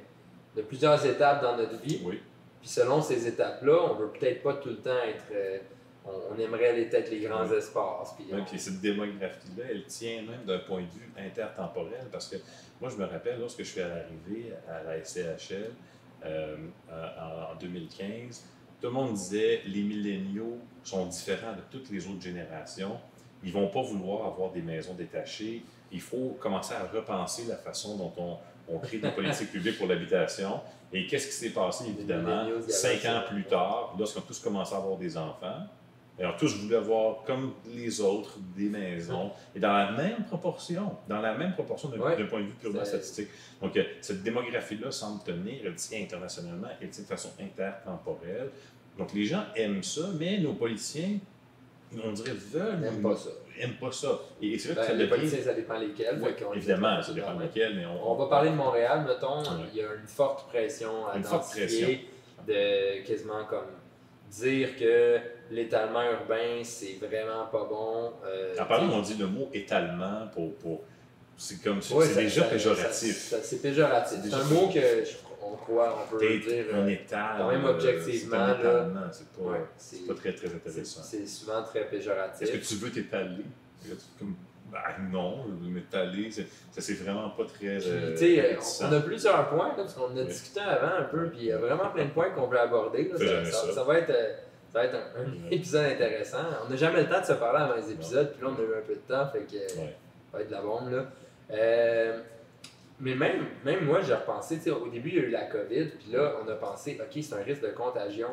de 0.56 0.62
plusieurs 0.62 1.04
étapes 1.06 1.42
dans 1.42 1.56
notre 1.58 1.80
vie. 1.82 2.02
Oui, 2.04 2.22
Puis 2.60 2.70
selon 2.70 3.02
ces 3.02 3.26
étapes-là, 3.28 3.78
on 3.90 3.96
veut 3.96 4.10
peut-être 4.10 4.44
pas 4.44 4.54
tout 4.56 4.70
le 4.70 4.78
temps 4.78 5.02
être. 5.08 5.24
euh, 5.34 5.58
on, 6.06 6.36
on 6.36 6.40
aimerait 6.40 6.68
aller 6.70 6.86
peut-être 6.86 7.10
les 7.10 7.22
grands 7.22 7.48
Oui. 7.48 7.56
espaces. 7.58 8.14
Puis 8.18 8.26
Ouais, 8.32 8.42
on- 8.42 8.46
puis 8.46 8.60
cette 8.60 8.82
démographie-là, 8.82 9.64
elle 9.70 9.86
tient 9.86 10.22
même 10.24 10.44
d'un 10.46 10.60
point 10.60 10.82
de 10.82 10.90
vue 10.92 11.10
intertemporel, 11.18 12.06
parce 12.12 12.28
que 12.28 12.36
moi, 12.80 12.90
je 12.90 12.98
me 12.98 13.06
rappelle, 13.06 13.40
lorsque 13.40 13.60
je 13.60 13.64
suis 13.72 13.82
arrivé 13.82 14.54
à 14.70 14.84
la 14.84 14.98
SCHL 15.04 15.72
euh, 16.26 16.58
en 16.90 17.54
en 17.54 17.56
2015, 17.60 18.46
tout 18.80 18.88
le 18.88 18.94
monde 18.94 19.14
disait 19.14 19.62
les 19.66 19.84
milléniaux 19.84 20.58
sont 20.84 21.06
différents 21.06 21.54
de 21.54 21.62
toutes 21.70 21.90
les 21.92 22.08
autres 22.08 22.22
générations. 22.22 22.98
Ils 23.44 23.52
vont 23.52 23.68
pas 23.68 23.82
vouloir 23.82 24.26
avoir 24.28 24.52
des 24.52 24.62
maisons 24.62 24.94
détachées. 24.94 25.64
Il 25.92 26.02
faut 26.02 26.38
commencer 26.40 26.74
à 26.74 26.86
repenser 26.86 27.46
la 27.48 27.58
façon 27.58 27.98
dont 27.98 28.14
on, 28.18 28.38
on 28.76 28.80
crée 28.80 29.00
des 29.00 29.12
politiques 29.12 29.52
publiques 29.52 29.78
pour 29.78 29.88
l'habitation. 29.88 30.62
Et 30.94 31.08
qu'est-ce 31.08 31.28
qui 31.28 31.34
s'est 31.34 31.54
passé, 31.54 31.86
évidemment, 31.90 32.48
cinq 32.68 33.06
ans 33.06 33.24
plus 33.30 33.46
tard, 33.46 33.96
lorsqu'on 33.98 34.20
a 34.20 34.24
tous 34.24 34.40
commencé 34.40 34.74
à 34.74 34.78
avoir 34.78 34.98
des 34.98 35.18
enfants? 35.18 35.66
Alors, 36.22 36.38
tous 36.38 36.56
voulaient 36.58 36.78
avoir, 36.78 37.24
comme 37.24 37.54
les 37.74 38.00
autres, 38.00 38.38
des 38.56 38.70
maisons, 38.70 39.32
et 39.56 39.60
dans 39.60 39.74
la 39.74 39.92
même 39.92 40.24
proportion, 40.26 40.96
dans 41.10 41.20
la 41.22 41.36
même 41.36 41.54
proportion 41.54 41.90
d'un 41.90 42.00
Ouais. 42.00 42.24
point 42.28 42.40
de 42.42 42.46
vue 42.46 42.54
purement 42.60 42.86
statistique. 42.86 43.28
Donc, 43.62 43.76
euh, 43.76 43.84
cette 44.02 44.22
démographie-là 44.24 44.92
semble 44.92 45.24
tenir, 45.24 45.62
elle 45.66 45.76
tient 45.76 46.02
internationalement, 46.02 46.68
elle 46.80 46.90
tient 46.90 47.04
de 47.04 47.08
façon 47.10 47.30
intertemporelle. 47.40 48.50
Donc, 48.98 49.14
les 49.14 49.26
gens 49.26 49.44
aiment 49.56 49.84
ça, 49.84 50.10
mais 50.20 50.38
nos 50.40 50.54
politiciens, 50.54 51.18
on 52.04 52.12
dirait, 52.12 52.32
veulent. 52.34 52.80
n'aime 52.80 53.02
pas 53.02 53.16
ça. 53.16 53.30
aiment 53.60 53.74
pas 53.80 53.92
ça. 53.92 54.20
Et, 54.42 54.58
c'est 54.58 54.70
que 54.70 54.76
Ben, 54.76 54.84
ça 54.84 54.92
les 54.94 54.98
devient. 55.00 55.10
politiciens, 55.10 55.44
ça 55.44 55.54
dépend 55.54 55.78
lesquels. 55.80 56.22
Évidemment, 56.56 57.02
ça 57.02 57.14
dépend 57.14 57.36
de 57.36 57.44
lequel, 57.44 57.76
mais 57.76 57.86
on, 57.86 58.12
On 58.12 58.16
va 58.16 58.28
parler 58.28 58.50
de 58.52 58.56
Montréal, 58.56 59.06
mettons. 59.08 59.42
Ouais. 59.42 59.66
Il 59.74 59.80
y 59.80 59.84
a 59.84 59.94
une 59.96 60.08
forte 60.08 60.48
pression 60.50 61.08
à 61.08 61.18
Une 61.18 61.24
forte 61.24 61.44
densifier, 61.56 62.08
de 62.48 63.06
quasiment 63.06 63.44
comme 63.46 63.66
dire 64.30 64.76
que 64.78 65.20
l'étalement 65.52 66.02
urbain, 66.04 66.62
c'est 66.64 66.98
vraiment 67.00 67.46
pas 67.52 67.66
bon. 67.66 68.14
Euh, 68.26 68.56
En 68.60 68.66
parlant, 68.66 68.90
on 68.94 69.02
dit 69.02 69.16
le 69.16 69.28
mot 69.28 69.50
étalement 69.54 70.28
pour. 70.34 70.54
pour 70.56 70.82
c'est 71.38 71.62
comme 71.64 71.82
c'est 71.82 72.16
déjà 72.16 72.44
péjoratif. 72.44 73.34
C'est 73.42 73.62
péjoratif. 73.62 74.20
C'est 74.24 74.34
un 74.34 74.44
mot 74.44 74.68
que 74.68 74.80
je- 74.80 75.18
on 75.44 75.56
croit, 75.56 75.98
on 76.04 76.12
peut 76.18 76.20
dire. 76.40 76.66
un 76.74 76.78
euh, 76.80 76.88
étal. 76.88 77.36
quand 77.40 77.50
même 77.52 77.66
euh, 77.66 77.72
objectivement, 77.72 78.48
c'est 79.12 79.30
pas, 79.32 79.42
ouais, 79.44 80.16
très, 80.16 80.34
très 80.34 80.48
intéressant. 80.54 81.02
c'est 81.04 81.26
souvent 81.28 81.64
très 81.64 81.86
péjoratif. 81.88 82.44
Est-ce 82.48 82.52
que 82.52 82.76
tu 82.76 82.76
veux 82.76 82.92
t'étaler? 82.92 83.44
Comme, 84.20 84.36
ben 84.72 84.80
non, 85.12 85.46
m'étaler, 85.64 86.30
ça 86.32 86.44
c'est 86.78 86.94
vraiment 86.94 87.32
pas 87.32 87.44
très. 87.46 87.80
Euh, 87.88 88.16
on 88.82 88.94
a 88.94 89.00
plusieurs 89.02 89.50
points, 89.50 89.70
là, 89.70 89.74
parce 89.78 89.96
qu'on 89.96 90.16
a 90.16 90.22
Oui. 90.22 90.26
discuté 90.26 90.60
avant 90.60 90.96
un 91.00 91.04
peu, 91.06 91.30
puis 91.32 91.40
il 91.40 91.46
y 91.48 91.52
a 91.52 91.58
vraiment 91.58 91.90
plein 91.90 92.06
de 92.06 92.12
points 92.12 92.30
qu'on 92.30 92.48
veut 92.48 92.60
aborder. 92.60 93.10
là. 93.10 93.18
Ça, 93.18 93.26
jamais 93.26 93.52
ça- 93.52 93.66
ça. 93.66 93.74
ça 93.74 93.84
va 93.84 93.98
être, 93.98 94.12
euh, 94.12 94.34
ça 94.74 94.80
va 94.80 94.86
être 94.86 94.96
un, 94.96 95.22
un 95.22 95.26
Ouais. 95.26 95.38
épisode 95.56 95.86
intéressant. 95.86 96.38
On 96.66 96.70
n'a 96.70 96.76
jamais 96.76 97.02
le 97.04 97.10
temps 97.10 97.20
de 97.22 97.26
se 97.26 97.34
parler 97.34 97.60
avant 97.64 97.76
les 97.76 97.92
épisodes, 97.92 98.34
puis 98.34 98.42
là, 98.46 98.52
on 98.56 98.60
a 98.60 98.64
eu 98.64 98.80
un 98.80 98.86
peu 98.86 98.94
de 98.96 99.00
temps, 99.00 99.28
fait 99.32 99.40
que 99.42 99.54
Ouais. 99.80 99.96
ça 100.32 100.38
va 100.38 100.42
être 100.42 100.48
de 100.48 100.54
la 100.54 100.62
bombe. 100.62 100.92
Là. 100.92 101.06
Euh, 101.52 102.22
mais 103.00 103.16
même, 103.16 103.46
même 103.66 103.84
moi, 103.86 104.02
j'ai 104.02 104.14
repensé, 104.14 104.58
tu 104.58 104.64
sais, 104.66 104.72
au 104.72 104.88
début, 104.88 105.10
il 105.10 105.16
y 105.16 105.20
a 105.20 105.24
eu 105.24 105.30
la 105.30 105.46
COVID, 105.46 105.86
puis 106.00 106.12
là, 106.12 106.36
on 106.44 106.48
a 106.50 106.56
pensé, 106.56 107.00
OK, 107.02 107.22
c'est 107.24 107.34
un 107.34 107.44
risque 107.44 107.62
de 107.64 107.70
contagion. 107.70 108.30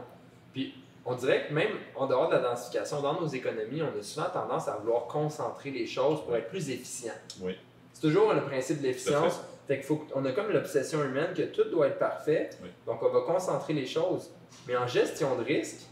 Puis 0.53 0.75
on 1.07 1.15
dirait 1.15 1.47
que 1.49 1.55
même 1.55 1.71
en 1.97 2.07
dehors 2.07 2.29
de 2.29 2.35
la 2.35 2.41
densification, 2.43 3.01
dans 3.01 3.19
nos 3.21 3.27
économies, 3.27 3.83
on 3.83 3.99
a 3.99 4.03
souvent 4.03 4.29
tendance 4.33 4.69
à 4.69 4.77
vouloir 4.77 5.07
concentrer 5.07 5.71
les 5.71 5.87
choses 5.87 6.23
pour 6.25 6.37
être 6.37 6.49
plus 6.49 6.69
efficient. 6.71 7.15
Oui. 7.41 7.57
C'est 7.95 8.03
toujours 8.03 8.33
le 8.35 8.43
principe 8.43 8.81
de 8.83 8.89
l'efficience. 8.89 9.41
Fait 9.67 9.77
qu'il 9.77 9.85
faut 9.87 10.07
on 10.15 10.25
a 10.25 10.33
comme 10.33 10.51
l'obsession 10.51 11.03
humaine 11.05 11.33
que 11.35 11.43
tout 11.43 11.65
doit 11.65 11.89
être 11.89 11.99
parfait. 11.99 12.51
Oui. 12.63 12.69
Donc 12.87 13.03
on 13.03 13.09
va 13.09 13.21
concentrer 13.23 13.73
les 13.73 13.87
choses. 13.87 14.31
Mais 14.67 14.77
en 14.77 14.87
gestion 14.87 15.37
de 15.37 15.43
risque, 15.45 15.87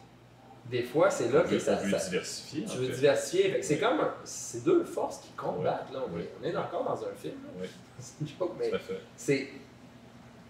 des 0.70 0.82
fois, 0.82 1.10
c'est 1.10 1.30
là 1.32 1.42
On 1.46 1.48
que 1.48 1.58
ça. 1.58 1.78
on 1.80 1.84
veut 1.84 1.90
ça- 1.90 2.04
diversifier. 2.08 2.64
tu 2.64 2.76
veux 2.78 2.86
fait. 2.88 2.94
diversifier. 2.94 3.62
C'est 3.62 3.78
comme. 3.78 4.00
C'est 4.24 4.64
deux 4.64 4.84
forces 4.84 5.18
qui 5.18 5.30
combattent. 5.36 5.92
Là. 5.92 6.00
On, 6.10 6.16
Oui. 6.16 6.22
est, 6.22 6.30
on 6.42 6.44
est 6.44 6.56
encore 6.56 6.84
dans 6.84 7.02
un 7.04 7.12
film. 7.20 7.36
Oui. 7.60 7.66
C'est 8.00 8.20
une 8.20 8.28
joke, 8.38 8.52
mais 8.58 8.70
c'est. 9.16 9.48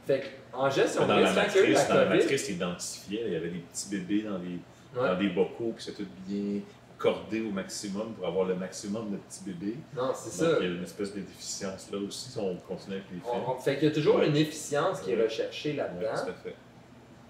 Fait 0.07 0.23
en 0.53 0.71
gestion 0.71 1.03
de 1.03 1.09
Dans 1.09 1.15
la 1.17 1.21
eu 1.21 1.25
la 1.25 1.33
matrice, 1.33 1.89
dans 1.89 1.95
la 1.95 2.05
matrice 2.07 2.49
identifiée, 2.49 3.23
il 3.27 3.33
y 3.33 3.37
avait 3.37 3.51
des 3.51 3.59
petits 3.59 3.89
bébés 3.91 4.23
dans 4.23 4.39
des, 4.39 4.59
Ouais. 5.01 5.09
dans 5.09 5.19
des 5.19 5.29
bocaux, 5.29 5.73
puis 5.77 5.85
c'est 5.85 5.93
tout 5.95 6.07
bien 6.27 6.61
cordé 6.97 7.41
au 7.43 7.51
maximum 7.51 8.15
pour 8.15 8.27
avoir 8.27 8.47
le 8.47 8.55
maximum 8.55 9.11
de 9.11 9.17
petits 9.19 9.45
bébés. 9.45 9.77
Non, 9.95 10.13
c'est 10.15 10.31
ça. 10.31 10.57
il 10.61 10.67
y 10.67 10.71
a 10.71 10.73
une 10.75 10.83
espèce 10.83 11.13
de 11.15 11.21
déficience 11.21 11.89
là 11.93 11.99
aussi 11.99 12.31
si 12.31 12.39
on 12.39 12.57
continue 12.57 12.95
avec 12.97 13.07
les 13.13 13.19
films. 13.21 13.43
On- 13.47 13.51
on- 13.53 13.59
fait 13.59 13.75
qu'il 13.79 13.89
y 13.89 13.91
a 13.91 13.95
toujours 13.95 14.17
Ouais. 14.17 14.29
une 14.29 14.37
efficience 14.37 15.01
qui 15.03 15.11
est 15.13 15.23
recherchée 15.23 15.75
là-dedans. 15.75 16.13
tout 16.15 16.31
à 16.31 16.35
fait. 16.35 16.55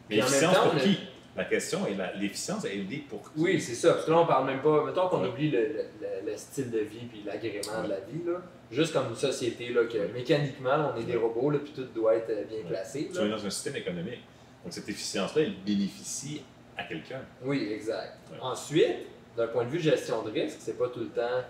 Mais 0.08 0.22
en 0.22 0.30
même 0.30 0.40
temps, 0.40 0.62
pour 0.70 0.74
on 0.74 0.78
qui? 0.78 0.98
La 1.36 1.44
question 1.44 1.86
est 1.86 1.96
l'efficience, 2.18 2.64
elle 2.64 2.92
est 2.92 2.96
pour 3.08 3.22
qui? 3.22 3.28
Oui, 3.40 3.60
c'est 3.60 3.74
ça. 3.74 3.92
Parce 3.92 4.06
que 4.06 4.10
là, 4.10 4.18
on 4.20 4.26
parle 4.26 4.46
même 4.46 4.62
pas. 4.62 4.84
Mettons 4.84 5.08
qu'on 5.08 5.24
oublie 5.28 5.50
le, 5.50 5.60
le- 5.60 5.74
le- 6.00 6.30
le 6.30 6.36
style 6.36 6.70
de 6.70 6.78
vie 6.78 7.06
puis 7.10 7.22
l'agrément 7.26 7.82
de 7.84 7.88
la 7.90 8.00
vie. 8.00 8.22
Là. 8.26 8.40
Juste 8.70 8.92
comme 8.94 9.08
une 9.10 9.16
société, 9.16 9.68
là, 9.68 9.84
que 9.84 10.12
mécaniquement, 10.12 10.92
on 10.94 10.98
est 11.00 11.04
des 11.04 11.16
robots, 11.16 11.50
là, 11.50 11.58
puis 11.58 11.72
tout 11.72 11.84
doit 11.94 12.14
être 12.16 12.30
euh, 12.30 12.44
bien 12.44 12.60
placé. 12.66 13.10
Tu 13.12 13.20
es 13.20 13.28
dans 13.28 13.44
un 13.44 13.50
système 13.50 13.76
économique. 13.76 14.20
Donc 14.64 14.72
cette 14.72 14.88
efficience-là, 14.88 15.42
elle 15.42 15.54
bénéficie 15.64 16.42
à 16.76 16.84
quelqu'un. 16.84 17.20
Oui, 17.42 17.70
exact. 17.72 18.16
Ouais. 18.32 18.38
Ensuite, 18.40 18.96
d'un 19.36 19.46
point 19.48 19.64
de 19.64 19.68
vue 19.70 19.78
gestion 19.78 20.22
de 20.22 20.30
risque, 20.30 20.56
c'est 20.60 20.78
pas 20.78 20.88
tout 20.88 21.00
le 21.00 21.08
temps 21.10 21.42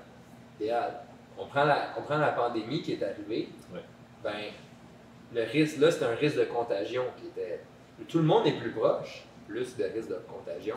idéal. 0.61 1.01
On 1.39 1.47
prend 1.47 1.65
la, 1.65 1.95
on 1.99 2.03
prend 2.03 2.19
la 2.19 2.33
pandémie 2.33 2.83
qui 2.83 2.93
est 2.95 3.03
arrivée. 3.03 3.49
Ouais. 3.73 3.81
Ben, 4.25 4.33
le 5.35 5.43
risque, 5.45 5.79
là, 5.79 5.91
c'est 5.91 6.05
un 6.05 6.15
risque 6.15 6.37
de 6.39 6.45
contagion 6.45 7.05
qui 7.21 7.27
était. 7.29 7.61
Tout 8.09 8.19
le 8.19 8.25
monde 8.25 8.47
est 8.47 8.59
plus 8.59 8.73
proche, 8.73 9.25
plus 9.47 9.77
de 9.77 9.85
risque 9.85 10.09
de 10.09 10.21
contagion. 10.29 10.77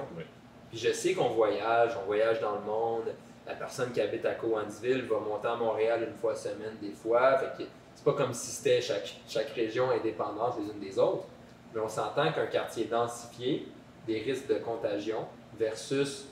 Puis 0.70 0.78
je 0.78 0.92
sais 0.92 1.14
qu'on 1.14 1.30
voyage, 1.30 1.92
on 2.02 2.06
voyage 2.06 2.40
dans 2.40 2.56
le 2.56 2.62
monde. 2.62 3.14
La 3.48 3.56
personne 3.56 3.92
qui 3.92 4.00
habite 4.00 4.26
à 4.26 4.36
Cowansville 4.36 5.06
va 5.08 5.20
monter 5.20 5.48
à 5.48 5.56
Montréal 5.56 6.08
une 6.08 6.16
fois 6.16 6.36
semaine, 6.36 6.78
des 6.82 6.92
fois. 6.92 7.38
Fait 7.38 7.64
que 7.64 7.70
c'est 7.96 8.04
pas 8.04 8.14
comme 8.14 8.34
si 8.34 8.52
c'était 8.52 8.82
chaque, 8.82 9.16
chaque 9.28 9.50
région 9.50 9.90
indépendante 9.90 10.56
les 10.60 10.72
unes 10.72 10.80
des 10.80 11.00
autres. 11.00 11.26
Mais 11.74 11.82
on 11.82 11.90
s'entend 11.90 12.32
qu'un 12.32 12.48
quartier 12.48 12.86
densifié, 12.86 13.68
des 14.08 14.20
risques 14.22 14.48
de 14.48 14.56
contagion 14.56 15.26
versus 15.58 16.28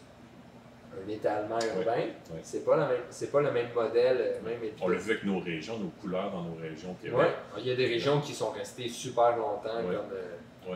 un 0.96 1.10
étalement 1.10 1.60
urbain, 1.60 1.98
ouais. 1.98 2.42
c'est 2.42 2.66
pas 2.66 2.78
la 2.78 2.88
même, 2.88 3.02
c'est 3.10 3.32
pas 3.32 3.42
le 3.42 3.52
même 3.52 3.68
modèle, 3.76 4.18
euh, 4.20 4.42
même 4.44 4.60
On 4.82 4.88
l'a 4.88 4.98
vu 4.98 5.12
avec 5.12 5.24
nos 5.26 5.40
régions, 5.40 5.78
nos 5.78 5.90
couleurs 6.02 6.32
dans 6.32 6.42
nos 6.42 6.56
régions 6.56 6.96
Québec. 7.02 7.36
Il 7.58 7.68
y 7.68 7.72
a 7.72 7.76
des 7.76 7.86
régions 7.86 8.20
qui 8.22 8.34
sont 8.34 8.52
restées 8.52 8.90
super 8.90 9.38
longtemps 9.38 9.84
comme 9.84 10.12
euh, 10.14 10.76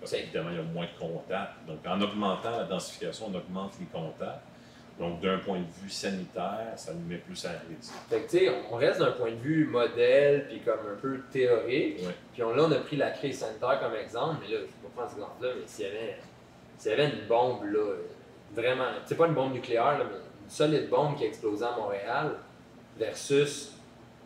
Parce 0.00 0.12
qu'évidemment, 0.12 0.50
il 0.50 0.56
y 0.56 0.60
a 0.60 0.62
moins 0.62 0.86
de 0.86 0.98
contacts. 0.98 1.52
Donc, 1.66 1.78
en 1.86 2.00
augmentant 2.00 2.50
la 2.50 2.64
densification, 2.64 3.26
on 3.30 3.36
augmente 3.36 3.74
les 3.78 3.86
contacts. 3.86 4.42
Donc, 4.98 5.20
d'un 5.20 5.38
point 5.38 5.58
de 5.60 5.70
vue 5.82 5.88
sanitaire, 5.90 6.72
ça 6.76 6.92
nous 6.92 7.06
met 7.06 7.16
plus 7.16 7.42
à 7.46 7.50
risque. 7.50 7.92
Fait 8.08 8.20
que, 8.20 8.30
tu 8.30 8.38
sais, 8.38 8.52
on 8.70 8.76
reste 8.76 9.00
d'un 9.00 9.12
point 9.12 9.30
de 9.30 9.36
vue 9.36 9.66
modèle, 9.66 10.46
puis 10.48 10.60
comme 10.60 10.80
un 10.92 10.96
peu 11.00 11.20
théorique. 11.30 12.00
Puis 12.32 12.42
on, 12.42 12.54
là, 12.54 12.64
on 12.68 12.72
a 12.72 12.76
pris 12.80 12.96
la 12.96 13.10
crise 13.10 13.38
sanitaire 13.38 13.80
comme 13.80 13.94
exemple, 13.94 14.36
mais 14.42 14.48
là, 14.54 14.60
je 14.60 14.64
vais 14.64 14.66
pas 14.82 14.88
prendre 14.94 15.08
cet 15.08 15.18
exemple-là, 15.18 15.48
mais 15.58 15.66
s'il 15.66 15.84
y 15.86 15.88
avait, 15.88 16.16
s'il 16.76 16.90
y 16.90 16.94
avait 16.94 17.10
une 17.10 17.26
bombe, 17.26 17.64
là, 17.64 17.94
vraiment, 18.54 18.88
c'est 19.06 19.16
pas 19.16 19.26
une 19.26 19.34
bombe 19.34 19.52
nucléaire, 19.54 19.98
là, 19.98 20.04
mais 20.04 20.16
une 20.44 20.50
solide 20.50 20.88
bombe 20.90 21.16
qui 21.16 21.24
explosait 21.24 21.64
à 21.64 21.76
Montréal, 21.76 22.32
versus, 22.98 23.72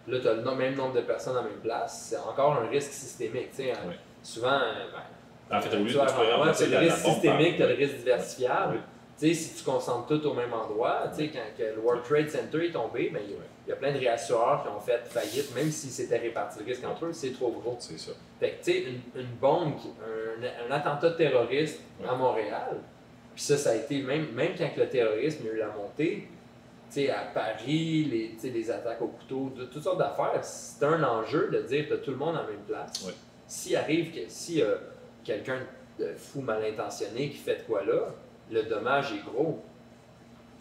là, 0.09 0.19
tu 0.19 0.27
as 0.29 0.35
le 0.35 0.55
même 0.57 0.75
nombre 0.75 0.95
de 0.95 1.03
personnes 1.03 1.37
en 1.37 1.43
même 1.45 1.61
place, 1.63 2.09
c'est 2.09 2.17
encore 2.19 2.55
un 2.55 2.67
risque 2.69 2.91
systémique, 2.91 3.51
tu 3.51 3.57
sais. 3.59 3.73
hein. 3.73 3.93
Souvent, 4.23 4.55
euh, 4.55 4.91
ben, 4.93 5.03
En 5.51 5.61
fait, 5.61 5.77
au 5.77 5.81
lieu 5.81 5.85
de 5.85 6.57
tu 6.65 6.71
le 6.71 6.79
risque 6.79 6.97
systémique, 6.97 7.57
tu 7.57 7.63
as 7.63 7.67
le 7.69 7.75
risque 7.75 7.97
diversifiable. 7.97 8.75
Ouais. 8.77 8.81
Tu 9.19 9.29
sais, 9.29 9.35
si 9.35 9.55
tu 9.55 9.63
concentres 9.65 10.09
tout 10.09 10.27
au 10.27 10.35
même 10.35 10.53
endroit, 10.53 11.05
tu 11.17 11.25
sais, 11.27 11.31
quand 11.33 11.39
le 11.59 11.81
World 11.81 12.03
Trade 12.03 12.29
Center 12.29 12.67
est 12.67 12.73
tombé, 12.73 13.11
ben, 13.11 13.23
il 13.25 13.69
y 13.69 13.73
a- 13.73 13.77
plein 13.77 13.93
de 13.93 13.99
réassureurs 13.99 14.63
qui 14.65 14.69
ont 14.69 14.81
fait 14.81 15.07
faillite, 15.09 15.55
même 15.55 15.71
si 15.71 15.89
c'était 15.89 16.19
réparti 16.19 16.59
le 16.61 16.65
risque 16.67 16.85
entre 16.85 17.07
eux, 17.07 17.13
c'est 17.13 17.31
trop 17.33 17.51
gros. 17.53 17.77
C'est 17.79 17.99
ça. 17.99 18.11
Fait 18.41 18.51
que, 18.51 18.65
tu 18.65 18.73
sais, 18.73 18.79
une, 18.83 19.21
une 19.21 19.29
bombe, 19.41 19.75
un, 20.03 20.69
un 20.69 20.77
attentat 20.77 21.13
terroriste 21.13 21.81
à. 22.09 22.15
Montréal, 22.17 22.77
puis 23.35 23.43
ça, 23.45 23.57
ça 23.57 23.71
a 23.71 23.75
été, 23.77 24.03
même, 24.03 24.33
même 24.33 24.53
quand 24.59 24.71
le 24.77 24.89
terrorisme 24.89 25.45
a 25.47 25.55
eu 25.55 25.59
la 25.59 25.69
montée, 25.69 26.29
tu 26.93 27.01
sais, 27.01 27.11
à 27.11 27.23
Paris, 27.33 28.05
les, 28.11 28.31
tu 28.35 28.41
sais, 28.41 28.51
les 28.51 28.69
attaques 28.71 29.01
au 29.01 29.09
couteau, 29.09 29.53
de, 29.57 29.65
toutes 29.67 29.83
sortes 29.83 29.99
d'affaires, 29.99 30.39
c'est 30.43 30.85
un 30.85 31.03
enjeu 31.05 31.51
de 31.53 31.63
dire 31.63 31.89
que 31.89 31.95
tout 31.95 32.11
le 32.11 32.17
monde 32.17 32.37
en 32.37 32.45
même 32.47 32.63
place. 32.67 33.05
Ouais. 33.07 33.15
S'il 33.47 33.77
arrive 33.77 34.13
que 34.13 34.29
si 34.29 34.61
euh, 34.61 34.75
quelqu'un 35.25 35.59
de 35.99 36.13
fou 36.15 36.41
mal 36.41 36.65
intentionné 36.65 37.31
qui 37.31 37.39
fait 37.39 37.57
de 37.57 37.63
quoi 37.63 37.85
là, 37.85 38.15
le 38.51 38.63
dommage 38.65 39.13
est 39.13 39.25
gros. 39.25 39.63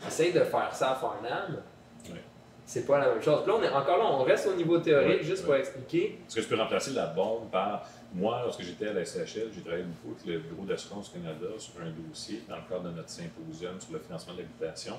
Essaye 0.08 0.34
de 0.34 0.42
faire 0.42 0.74
ça 0.74 0.92
à 0.92 0.96
Farnham. 0.96 1.62
Ouais. 2.10 2.22
C'est 2.66 2.86
pas 2.86 3.00
la 3.00 3.10
même 3.14 3.22
chose. 3.22 3.42
Puis 3.44 3.52
là, 3.52 3.58
on 3.60 3.64
est, 3.64 3.70
encore 3.70 3.98
là, 3.98 4.06
on 4.06 4.24
reste 4.24 4.48
au 4.48 4.56
niveau 4.56 4.78
théorique, 4.78 5.24
juste 5.24 5.44
pour 5.44 5.56
expliquer. 5.56 6.20
Est-ce 6.26 6.36
que 6.36 6.42
je 6.42 6.48
peux 6.48 6.56
remplacer 6.56 6.92
la 6.92 7.08
bombe 7.08 7.50
par. 7.52 7.86
Moi, 8.14 8.42
lorsque 8.44 8.62
j'étais 8.62 8.88
à 8.88 8.94
la 8.94 9.04
SHL, 9.04 9.50
j'ai 9.54 9.62
travaillé 9.62 9.84
beaucoup 9.84 10.16
avec 10.22 10.28
le 10.28 10.40
Bureau 10.40 10.66
d'assurance 10.66 11.10
Canada 11.10 11.48
sur 11.58 11.74
un 11.82 11.90
dossier 11.90 12.44
dans 12.48 12.58
le 12.58 12.62
cadre 12.70 12.84
de 12.84 12.96
notre 12.96 13.10
symposium 13.10 13.80
sur 13.82 13.94
le 13.94 14.00
financement 14.00 14.34
de 14.34 14.40
l'habitation, 14.40 14.94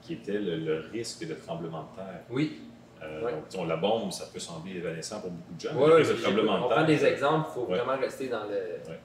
qui 0.00 0.14
était 0.14 0.38
le, 0.38 0.56
le 0.56 0.84
risque 0.92 1.26
de 1.26 1.34
tremblement 1.34 1.88
de 1.90 1.96
terre. 1.96 2.20
Oui, 2.30 2.60
Euh, 3.02 3.24
Ouais. 3.24 3.66
la 3.66 3.76
bombe, 3.76 4.12
ça 4.12 4.26
peut 4.32 4.38
sembler 4.38 4.76
évanescent 4.76 5.20
pour 5.20 5.30
beaucoup 5.30 5.54
de 5.54 5.60
gens. 5.60 5.74
Ouais, 5.74 5.88
le 5.88 5.94
risque 5.96 6.12
de 6.12 6.16
j'ai- 6.18 6.22
tremblement 6.22 6.58
de 6.58 6.64
on 6.64 6.68
terre. 6.68 6.76
prend 6.78 6.86
des 6.86 7.04
exemples, 7.04 7.48
il 7.50 7.54
faut 7.54 7.66
Ouais. 7.66 7.78
vraiment 7.78 8.00
rester 8.00 8.28
dans 8.28 8.44
le. 8.44 8.58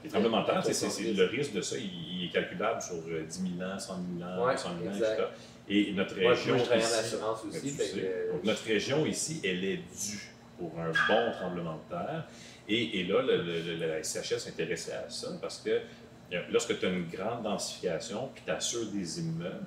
Les 0.04 0.10
tremblements 0.10 0.42
de 0.42 0.46
terre, 0.46 0.64
le 0.64 1.26
risque 1.26 1.54
de 1.54 1.62
ça, 1.62 1.78
il, 1.78 1.86
il 2.20 2.26
est 2.26 2.32
calculable 2.32 2.82
sur 2.82 2.96
euh, 3.10 3.24
10 3.28 3.58
000 3.58 3.68
ans, 3.70 3.80
100 3.80 3.96
000 4.20 4.30
ans, 4.30 4.46
Ouais, 4.46 4.56
100 4.58 4.70
000 4.84 4.94
ans, 4.94 4.98
etc. 4.98 5.24
Et 5.70 5.92
notre 5.94 6.14
région. 6.16 6.56
moi, 6.56 6.64
je 6.66 6.74
en 6.74 6.78
ici- 6.78 6.94
assurance 7.00 7.42
Ben, 7.44 7.50
aussi. 7.58 7.70
fait 7.72 7.84
sais. 7.84 7.98
que- 8.00 8.32
Donc, 8.34 8.44
notre 8.44 8.64
région 8.66 9.06
ici, 9.06 9.42
elle 9.44 9.64
est 9.66 9.78
due 9.78 10.32
pour 10.60 10.72
un 10.80 10.92
bon 10.92 11.32
tremblement 11.32 11.76
de 11.76 11.90
terre. 11.96 12.28
Et, 12.70 13.00
et 13.00 13.04
là, 13.06 13.22
le, 13.24 13.38
le- 13.42 13.76
la 13.88 14.04
SCHL 14.04 14.40
s'intéressait 14.40 14.94
à 14.94 15.10
ça 15.10 15.30
parce 15.42 15.58
que 15.60 15.70
euh, 15.72 16.42
lorsque 16.52 16.78
tu 16.80 16.86
as 16.86 16.90
une 16.90 17.08
grande 17.08 17.44
densification 17.44 18.30
puis 18.36 18.44
tu 18.46 18.52
assures 18.52 18.86
des 18.94 19.20
immeubles, 19.22 19.66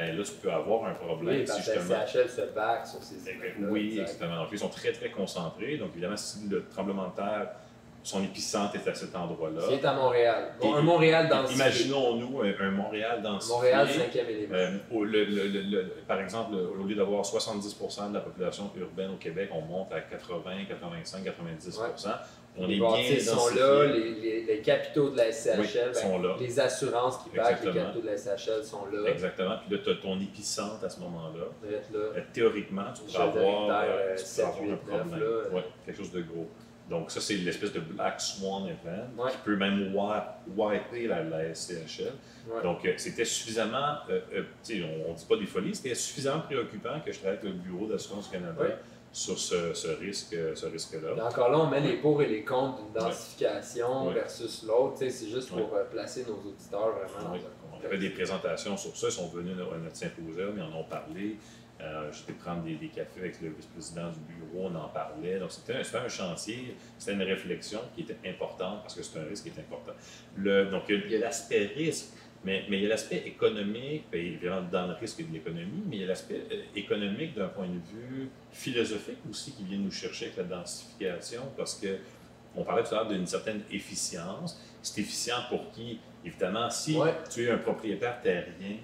ben 0.00 0.16
là, 0.16 0.24
tu 0.24 0.32
peux 0.32 0.50
avoir 0.50 0.86
un 0.86 0.94
problème 0.94 1.40
oui, 1.40 1.44
parce 1.46 1.60
si 1.60 1.66
que 1.70 1.76
justement. 1.78 1.98
la 1.98 2.06
CHL 2.06 2.28
se 2.30 2.54
back 2.54 2.86
sur 2.86 3.02
ces 3.02 3.30
immeubles-là, 3.30 3.68
Oui, 3.70 3.88
exact. 3.90 4.02
exactement. 4.02 4.36
Donc, 4.38 4.48
ils 4.52 4.58
sont 4.58 4.68
très, 4.68 4.92
très 4.92 5.10
concentrés. 5.10 5.76
Donc, 5.76 5.90
évidemment, 5.92 6.16
si 6.16 6.48
le 6.48 6.64
tremblement 6.68 7.08
de 7.08 7.16
terre, 7.16 7.48
son 8.02 8.22
épicentre 8.24 8.76
est 8.76 8.88
à 8.88 8.94
cet 8.94 9.14
endroit-là, 9.14 9.60
Qui 9.68 9.74
est 9.74 9.84
à 9.84 9.92
Montréal. 9.92 10.52
Bon, 10.58 10.74
Et- 10.74 10.78
un 10.78 10.80
Montréal 10.80 11.28
dans 11.28 11.46
imaginons-nous 11.46 12.40
un, 12.40 12.52
un 12.66 12.70
Montréal 12.70 13.20
dans 13.20 13.38
Montréal, 13.46 13.86
cinquième 13.90 14.26
élément. 14.30 14.54
euh, 14.54 14.70
au- 14.90 15.04
le- 15.04 15.24
le- 15.26 15.48
le- 15.48 15.60
le- 15.60 15.84
par 16.08 16.18
exemple, 16.18 16.54
au 16.54 16.82
lieu 16.84 16.94
d'avoir 16.94 17.22
70 17.26 17.76
de 18.08 18.14
la 18.14 18.20
population 18.20 18.70
urbaine 18.78 19.10
au 19.10 19.16
Québec, 19.18 19.50
on 19.52 19.60
monte 19.60 19.92
à 19.92 20.00
80, 20.00 20.64
85, 20.66 21.24
90 21.24 21.78
On 22.58 22.66
les 22.66 22.78
bâtisses 22.80 23.30
sont 23.30 23.54
là, 23.54 23.84
les, 23.86 24.14
les- 24.14 24.44
les 24.44 24.58
capitaux 24.60 25.10
de 25.10 25.16
la 25.16 25.30
SCHL, 25.32 25.60
Oui, 25.60 25.66
ben, 25.74 25.94
sont 25.94 26.18
là. 26.20 26.36
les 26.40 26.60
assurances 26.60 27.18
qui 27.22 27.30
backent 27.36 27.64
les 27.64 27.72
capitaux 27.72 28.00
de 28.00 28.06
la 28.06 28.16
SCHL 28.16 28.64
sont 28.64 28.86
là. 28.86 29.08
Exactement. 29.08 29.56
Puis 29.66 29.76
là, 29.76 29.82
tu 29.84 29.90
as 29.90 29.94
ton 29.94 30.20
épicentre 30.20 30.84
à 30.84 30.88
ce 30.88 31.00
moment-là. 31.00 31.44
Là. 31.70 31.78
Euh, 31.94 32.20
théoriquement, 32.32 32.84
tu 32.94 33.02
pourrais 33.02 33.22
avoir, 33.28 33.70
euh, 33.70 33.82
euh, 33.84 34.16
tu 34.16 34.22
pourrais 34.22 34.24
7, 34.26 34.44
avoir 34.44 34.62
8, 34.62 34.66
un 34.68 34.70
9, 34.70 34.80
problème. 34.80 35.20
là. 35.20 35.56
Ouais, 35.56 35.64
quelque 35.86 35.96
chose 35.98 36.12
de 36.12 36.22
gros. 36.22 36.48
Donc, 36.90 37.12
ça, 37.12 37.20
c'est 37.20 37.34
l'espèce 37.34 37.72
de 37.72 37.78
Black 37.78 38.20
Swan 38.20 38.66
event 38.66 39.22
Ouais. 39.24 39.30
qui 39.30 39.36
peut 39.44 39.54
même 39.56 39.94
wi- 39.94 40.22
wiper 40.56 41.06
la, 41.06 41.22
la 41.22 41.54
SCHL. 41.54 42.10
Ouais. 42.50 42.62
Donc, 42.64 42.84
euh, 42.84 42.94
c'était 42.96 43.24
suffisamment, 43.24 43.98
euh, 44.10 44.20
euh, 44.34 44.42
on 45.06 45.12
ne 45.12 45.16
dit 45.16 45.24
pas 45.24 45.36
des 45.36 45.46
folies, 45.46 45.76
c'était 45.76 45.94
suffisamment 45.94 46.40
préoccupant 46.40 46.98
que 47.06 47.12
je 47.12 47.18
travaille 47.20 47.38
avec 47.38 47.48
le 47.52 47.56
Bureau 47.56 47.86
d'assurance 47.86 48.28
du 48.28 48.36
Canada 48.36 48.60
Ouais. 48.60 48.76
Sur 49.12 49.38
ce, 49.38 49.74
ce 49.74 49.88
risque-là. 50.66 51.26
Encore 51.26 51.50
là, 51.50 51.58
on 51.58 51.66
met 51.68 51.80
les 51.80 51.96
pour 51.96 52.22
et 52.22 52.26
les 52.26 52.44
contre 52.44 52.82
d'une 52.82 52.92
densification 52.92 54.10
versus 54.12 54.64
l'autre. 54.66 54.96
C'est 54.98 55.28
juste 55.28 55.48
pour 55.50 55.74
euh, 55.74 55.84
placer 55.84 56.24
nos 56.28 56.34
auditeurs 56.48 56.90
vraiment 56.92 57.32
Oui. 57.32 57.40
dans 57.40 57.76
un 57.76 57.80
On 57.82 57.84
avait 57.84 57.98
des 57.98 58.10
présentations 58.10 58.76
sur 58.76 58.96
ça, 58.96 59.08
ils 59.08 59.12
sont 59.12 59.28
venus 59.28 59.54
à 59.58 59.78
notre 59.78 59.96
symposium, 59.96 60.54
ils 60.56 60.62
en 60.62 60.74
ont 60.78 60.84
parlé. 60.84 61.36
Euh, 61.80 62.10
J'étais 62.12 62.34
prendre 62.34 62.62
des, 62.62 62.74
des 62.74 62.88
cafés 62.88 63.20
avec 63.20 63.40
le 63.40 63.48
vice-président 63.48 64.10
du 64.10 64.18
bureau, 64.34 64.68
on 64.70 64.74
en 64.74 64.88
parlait. 64.88 65.38
Donc, 65.38 65.50
c'était 65.50 65.72
un, 65.74 66.04
un 66.04 66.08
chantier, 66.08 66.76
c'était 66.98 67.14
une 67.14 67.22
réflexion 67.22 67.80
qui 67.94 68.02
était 68.02 68.18
importante 68.28 68.82
parce 68.82 68.94
que 68.94 69.02
c'est 69.02 69.18
un 69.18 69.24
risque 69.24 69.44
qui 69.44 69.48
est 69.48 69.60
important. 69.62 69.92
Le, 70.36 70.66
donc, 70.66 70.82
il 70.90 71.10
y 71.10 71.16
a 71.16 71.20
l'aspect 71.20 71.70
risque, 71.74 72.08
mais, 72.44 72.64
mais 72.70 72.78
il 72.78 72.82
y 72.84 72.86
a 72.86 72.88
l'aspect 72.90 73.22
économique, 73.26 74.04
bien 74.10 74.20
évidemment 74.20 74.62
dans 74.70 74.86
le 74.86 74.94
risque 74.94 75.26
de 75.26 75.32
l'économie, 75.32 75.82
mais 75.86 75.96
il 75.96 76.00
y 76.02 76.04
a 76.04 76.08
l'aspect 76.08 76.40
euh, 76.52 76.62
économique 76.74 77.34
d'un 77.34 77.48
point 77.48 77.66
de 77.66 77.72
vue 77.74 78.28
philosophique 78.50 79.18
aussi 79.28 79.52
qui 79.52 79.64
vient 79.64 79.78
nous 79.78 79.90
chercher 79.90 80.26
avec 80.26 80.36
la 80.38 80.44
densification 80.44 81.42
parce 81.56 81.74
que 81.74 81.98
on 82.56 82.64
parlait 82.64 82.82
tout 82.82 82.94
à 82.94 82.98
l'heure 82.98 83.08
d'une 83.08 83.26
certaine 83.26 83.62
efficience. 83.70 84.60
C'est 84.82 85.00
efficient 85.02 85.36
pour 85.48 85.70
qui? 85.70 86.00
Évidemment, 86.24 86.68
si 86.70 86.96
Ouais. 86.96 87.14
tu 87.32 87.44
es 87.44 87.50
un 87.50 87.58
propriétaire 87.58 88.20
terrien, 88.22 88.76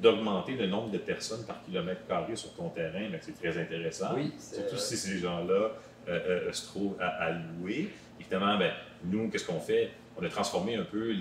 d'augmenter 0.00 0.54
le 0.54 0.66
nombre 0.66 0.90
de 0.90 0.98
personnes 0.98 1.44
par 1.44 1.62
kilomètre 1.62 2.06
carré 2.06 2.36
sur 2.36 2.54
ton 2.54 2.68
terrain, 2.70 3.08
ben, 3.10 3.18
c'est 3.20 3.34
très 3.38 3.58
intéressant. 3.60 4.14
Oui, 4.14 4.32
Surtout 4.38 4.76
si 4.76 4.96
ces 4.96 5.18
gens-là 5.18 5.72
euh, 6.08 6.48
euh, 6.48 6.52
se 6.52 6.66
trouvent 6.66 6.96
à, 7.00 7.08
à 7.24 7.32
louer. 7.32 7.90
Évidemment, 8.20 8.56
ben, 8.58 8.72
nous, 9.04 9.28
qu'est-ce 9.30 9.46
qu'on 9.46 9.60
fait? 9.60 9.90
On 10.16 10.24
a 10.24 10.28
transformé 10.28 10.76
un 10.76 10.84
peu 10.84 11.12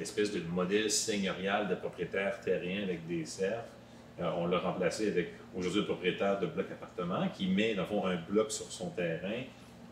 l'espèce 0.00 0.32
de 0.32 0.40
modèle 0.50 0.90
seigneurial 0.90 1.68
de 1.68 1.76
propriétaire 1.76 2.40
terrien 2.40 2.82
avec 2.82 3.06
des 3.06 3.24
serfs. 3.24 3.64
Euh, 4.20 4.28
on 4.36 4.46
l'a 4.46 4.58
remplacé 4.58 5.08
avec 5.08 5.32
aujourd'hui 5.56 5.80
le 5.80 5.86
propriétaire 5.86 6.40
de 6.40 6.46
bloc 6.46 6.66
appartement 6.72 7.28
qui 7.34 7.46
met, 7.46 7.74
dans 7.74 7.82
le 7.82 7.88
fond, 7.88 8.04
un 8.06 8.16
bloc 8.16 8.50
sur 8.50 8.66
son 8.66 8.88
terrain 8.90 9.42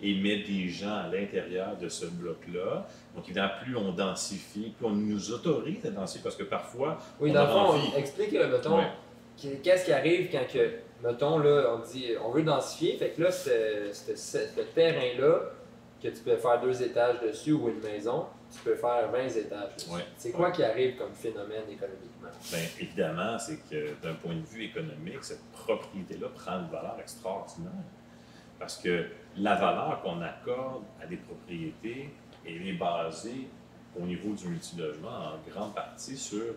et 0.03 0.15
met 0.21 0.43
des 0.43 0.69
gens 0.69 0.97
à 0.97 1.09
l'intérieur 1.09 1.77
de 1.77 1.88
ce 1.88 2.07
bloc-là. 2.07 2.87
Donc, 3.15 3.25
évidemment, 3.25 3.50
plus 3.62 3.77
on 3.77 3.93
densifie, 3.93 4.73
plus 4.77 4.87
on 4.87 4.91
nous 4.91 5.33
autorise 5.33 5.85
à 5.87 5.91
densifier, 5.91 6.23
parce 6.23 6.37
que 6.37 6.45
parfois. 6.45 6.99
Oui, 7.21 7.31
on 7.31 7.35
dans 7.35 7.43
le 7.43 7.49
fond, 7.49 7.59
envie- 7.59 7.91
on 7.95 7.99
explique, 7.99 8.33
mettons, 8.33 8.81
qu'est-ce 9.62 9.85
qui 9.87 9.93
arrive 9.93 10.31
quand 10.31 10.47
que, 10.53 10.71
mettons, 11.03 11.38
là, 11.38 11.75
on 11.77 11.79
dit, 11.91 12.11
on 12.25 12.31
veut 12.31 12.43
densifier, 12.43 12.97
fait 12.97 13.11
que 13.11 13.23
là, 13.23 13.31
ce, 13.33 13.50
ce- 13.93 14.15
ce- 14.15 14.47
ce 14.57 14.61
terrain-là, 14.75 15.41
que 16.03 16.09
tu 16.09 16.21
peux 16.25 16.37
faire 16.37 16.61
deux 16.61 16.81
étages 16.83 17.21
dessus 17.21 17.53
ou 17.53 17.69
une 17.69 17.81
maison, 17.81 18.27
tu 18.52 18.61
peux 18.61 18.75
faire 18.75 19.11
20 19.11 19.26
étages. 19.26 19.88
Ouais. 19.90 20.02
C'est 20.17 20.33
quoi 20.33 20.50
qui 20.50 20.62
arrive 20.62 20.97
comme 20.97 21.12
phénomène 21.12 21.69
économiquement? 21.71 22.28
Bien, 22.50 22.61
évidemment, 22.81 23.38
c'est 23.38 23.59
que 23.69 23.95
d'un 24.02 24.14
point 24.14 24.35
de 24.35 24.47
vue 24.47 24.64
économique, 24.64 25.23
cette 25.23 25.45
propriété-là 25.52 26.28
prend 26.35 26.61
une 26.61 26.69
valeur 26.69 26.97
extraordinaire. 27.00 27.73
Parce 28.59 28.78
que 28.78 29.07
la 29.37 29.55
valeur 29.55 30.00
qu'on 30.02 30.21
accorde 30.23 30.85
à 31.00 31.07
des 31.07 31.17
propriétés, 31.17 32.11
elle 32.47 32.67
est 32.67 32.73
basée 32.73 33.49
au 33.99 34.02
niveau 34.02 34.35
du 34.35 34.49
multilogement 34.49 35.09
en 35.09 35.50
grande 35.50 35.75
partie 35.75 36.17
sur 36.17 36.55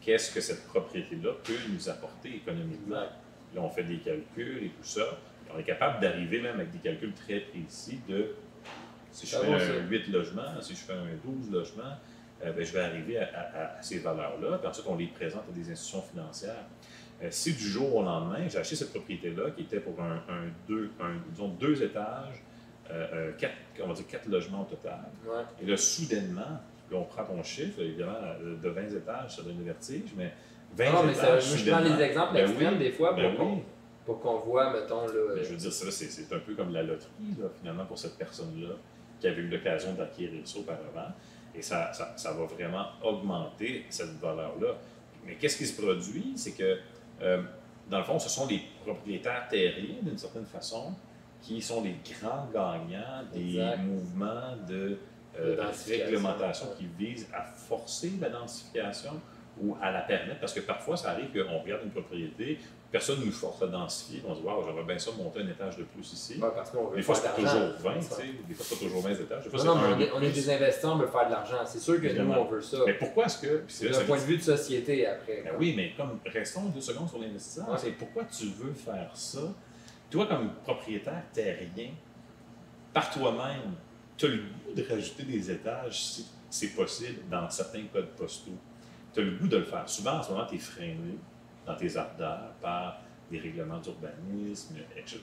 qu'est-ce 0.00 0.32
que 0.32 0.40
cette 0.40 0.66
propriété-là 0.66 1.32
peut 1.44 1.58
nous 1.68 1.88
apporter 1.88 2.36
économiquement. 2.36 3.06
Là, 3.54 3.60
on 3.60 3.68
fait 3.68 3.84
des 3.84 3.98
calculs 3.98 4.64
et 4.64 4.68
tout 4.68 4.84
ça. 4.84 5.02
Et 5.46 5.50
on 5.54 5.58
est 5.58 5.64
capable 5.64 6.00
d'arriver 6.00 6.40
même 6.40 6.56
avec 6.56 6.72
des 6.72 6.78
calculs 6.78 7.14
très 7.14 7.40
précis 7.40 8.00
de 8.08 8.34
si 9.14 9.26
je 9.26 9.36
fais 9.36 9.52
un 9.52 9.58
ça. 9.58 9.66
8 9.88 10.08
logements, 10.08 10.60
si 10.60 10.72
je 10.74 10.78
fais 10.80 10.92
un 10.92 11.06
12 11.24 11.50
logements, 11.50 11.82
euh, 12.44 12.52
ben, 12.52 12.64
je 12.64 12.72
vais 12.72 12.80
arriver 12.80 13.18
à, 13.18 13.24
à- 13.34 13.78
à 13.78 13.82
ces 13.82 13.98
valeurs-là. 14.00 14.58
Puis 14.58 14.68
ensuite, 14.68 14.86
on 14.88 14.96
les 14.96 15.06
présente 15.06 15.44
à 15.48 15.52
des 15.52 15.70
institutions 15.70 16.02
financières. 16.02 16.64
Euh, 17.22 17.28
si 17.30 17.52
du 17.54 17.62
jour 17.68 17.94
au 17.94 18.02
lendemain, 18.02 18.48
j'ai 18.48 18.58
acheté 18.58 18.76
cette 18.76 18.90
propriété-là 18.90 19.50
qui 19.52 19.62
était 19.62 19.80
pour 19.80 20.00
un, 20.02 20.16
un 20.28 20.48
deux, 20.68 20.90
un- 21.00 21.16
disons 21.30 21.48
deux 21.48 21.82
étages, 21.82 22.42
euh, 22.90 23.32
quatre, 23.38 23.54
on 23.82 23.86
va 23.88 23.94
dire 23.94 24.06
quatre 24.08 24.28
logements 24.28 24.62
au 24.62 24.64
total. 24.64 24.98
Ouais. 25.26 25.42
Et 25.62 25.66
là, 25.66 25.76
soudainement, 25.76 26.40
là, 26.90 26.96
on 26.98 27.04
prend 27.04 27.24
ton 27.24 27.42
chiffre, 27.42 27.80
évidemment, 27.80 28.18
de 28.62 28.68
20 28.68 28.82
étages, 28.96 29.36
ça 29.36 29.42
donne 29.42 29.58
le 29.58 29.64
vertige, 29.64 30.10
mais 30.16 30.32
20 30.76 30.84
Ah 30.88 30.92
Non, 30.92 31.02
mais 31.04 31.14
ça, 31.14 31.38
je 31.38 31.70
prends 31.70 31.78
les 31.80 32.02
exemples 32.02 32.34
ben 32.34 32.46
extrêmes 32.48 32.72
oui, 32.74 32.78
des 32.80 32.90
fois 32.92 33.10
pour 33.14 33.22
ben 33.22 33.36
qu'on 33.36 33.62
pour 34.04 34.20
qu'on 34.20 34.38
voit, 34.40 34.70
mettons, 34.70 35.06
là. 35.06 35.12
Mais 35.34 35.44
je 35.44 35.50
veux 35.50 35.56
dire, 35.56 35.72
ça, 35.72 35.90
c'est, 35.90 36.10
c'est 36.10 36.30
un 36.34 36.40
peu 36.40 36.54
comme 36.54 36.72
la 36.74 36.82
loterie, 36.82 37.08
là, 37.40 37.46
finalement, 37.58 37.86
pour 37.86 37.96
cette 37.98 38.18
personne-là 38.18 38.74
qui 39.24 39.28
avait 39.30 39.40
eu 39.40 39.48
l'occasion 39.48 39.94
d'acquérir 39.94 40.46
ça 40.46 40.58
auparavant. 40.58 41.10
Et 41.54 41.62
ça, 41.62 41.90
ça, 41.94 42.12
ça 42.16 42.32
va 42.32 42.44
vraiment 42.44 42.86
augmenter 43.02 43.86
cette 43.88 44.18
valeur-là. 44.20 44.74
Mais 45.24 45.36
qu'est-ce 45.36 45.56
qui 45.56 45.64
se 45.66 45.80
produit? 45.80 46.34
C'est 46.36 46.52
que, 46.52 46.78
euh, 47.22 47.42
dans 47.88 47.98
le 47.98 48.04
fond, 48.04 48.18
ce 48.18 48.28
sont 48.28 48.46
les 48.46 48.60
propriétaires 48.84 49.48
terriens, 49.48 50.02
d'une 50.02 50.18
certaine 50.18 50.44
façon, 50.44 50.94
qui 51.40 51.62
sont 51.62 51.82
les 51.82 51.96
grands 52.20 52.48
gagnants 52.52 53.22
des 53.32 53.56
Exact. 53.56 53.78
mouvements 53.78 54.56
de, 54.68 54.98
euh, 55.38 55.56
réglementation 55.88 56.66
qui 56.76 56.86
visent 56.98 57.28
à 57.32 57.42
forcer 57.42 58.12
la 58.20 58.28
densification 58.28 59.20
ou 59.60 59.74
à 59.80 59.90
la 59.90 60.02
permettre. 60.02 60.40
Parce 60.40 60.52
que 60.52 60.60
parfois, 60.60 60.96
ça 60.98 61.12
arrive 61.12 61.30
qu'on 61.32 61.58
regarde 61.60 61.82
une 61.84 61.90
propriété, 61.90 62.58
personne 62.94 63.18
ne 63.18 63.24
nous 63.24 63.32
force 63.32 63.60
à 63.60 63.66
densifier, 63.66 64.22
on 64.24 64.36
se 64.36 64.40
dit, 64.40 64.46
waouh, 64.46 64.62
j'aimerais 64.64 64.84
bien 64.84 64.96
ça 65.00 65.10
monter 65.18 65.40
un 65.40 65.48
étage 65.48 65.76
de 65.78 65.82
plus 65.82 66.12
ici. 66.12 66.38
Ouais, 66.40 66.48
parce 66.54 66.70
qu'on 66.70 66.86
veut 66.86 66.94
Des 66.96 67.02
fois, 67.02 67.16
c'est 67.16 67.34
toujours 67.34 67.50
20, 67.80 67.94
tu 67.98 68.02
sais. 68.04 68.22
Des 68.46 68.54
fois, 68.54 68.66
c'est 68.68 68.76
toujours 68.84 69.02
20 69.02 69.10
étages. 69.10 69.42
Des 69.42 69.50
fois, 69.50 69.58
Non, 69.58 69.58
c'est 69.58 69.66
non, 69.66 69.74
mais 69.74 69.86
un 69.88 69.96
on 69.96 70.00
est, 70.00 70.10
on 70.12 70.20
est 70.22 70.30
plus. 70.30 70.44
des 70.44 70.50
investisseurs, 70.50 70.92
on 70.94 70.98
veut 70.98 71.08
faire 71.08 71.26
de 71.26 71.30
l'argent. 71.32 71.56
C'est 71.66 71.80
sûr 71.80 71.94
que 71.96 72.00
nous, 72.02 72.06
Évidemment. 72.06 72.42
on 72.42 72.44
veut 72.44 72.62
ça. 72.62 72.76
Mais 72.86 72.94
pourquoi 72.94 73.24
est-ce 73.26 73.38
que. 73.44 73.64
c'est 73.66 73.92
ça 73.92 74.00
point 74.02 74.18
de 74.18 74.22
vue 74.22 74.36
de 74.36 74.42
société, 74.42 75.06
après. 75.08 75.42
Ben 75.44 75.54
oui, 75.58 75.74
mais 75.76 75.92
comme 75.96 76.20
restons 76.24 76.66
deux 76.66 76.80
secondes 76.80 77.08
sur 77.08 77.18
l'investisseur, 77.18 77.68
Ouais. 77.68 77.76
c'est 77.78 77.90
pourquoi 77.90 78.22
tu 78.26 78.46
veux 78.46 78.72
faire 78.72 79.10
ça? 79.14 79.40
Toi, 80.08 80.26
comme 80.26 80.50
propriétaire 80.62 81.24
terrien, 81.32 81.90
par 82.92 83.10
toi-même, 83.10 83.74
tu 84.16 84.26
as 84.26 84.28
le 84.28 84.36
goût 84.36 84.72
de 84.76 84.86
rajouter 84.88 85.24
des 85.24 85.50
étages 85.50 86.00
si 86.00 86.26
c'est 86.48 86.68
possible 86.68 87.22
dans 87.28 87.50
certains 87.50 87.82
codes 87.92 88.10
postaux. 88.16 88.52
Tu 89.12 89.18
as 89.20 89.24
le 89.24 89.32
goût 89.32 89.48
de 89.48 89.56
le 89.56 89.64
faire. 89.64 89.88
Souvent, 89.88 90.18
en 90.18 90.22
ce 90.22 90.30
moment, 90.30 90.46
tu 90.46 90.54
es 90.54 90.58
freiné 90.58 91.18
dans 91.66 91.76
tes 91.76 91.96
ardeurs 91.96 92.52
par 92.60 93.00
des 93.30 93.38
règlements 93.38 93.78
d'urbanisme, 93.78 94.76
etc. 94.96 95.20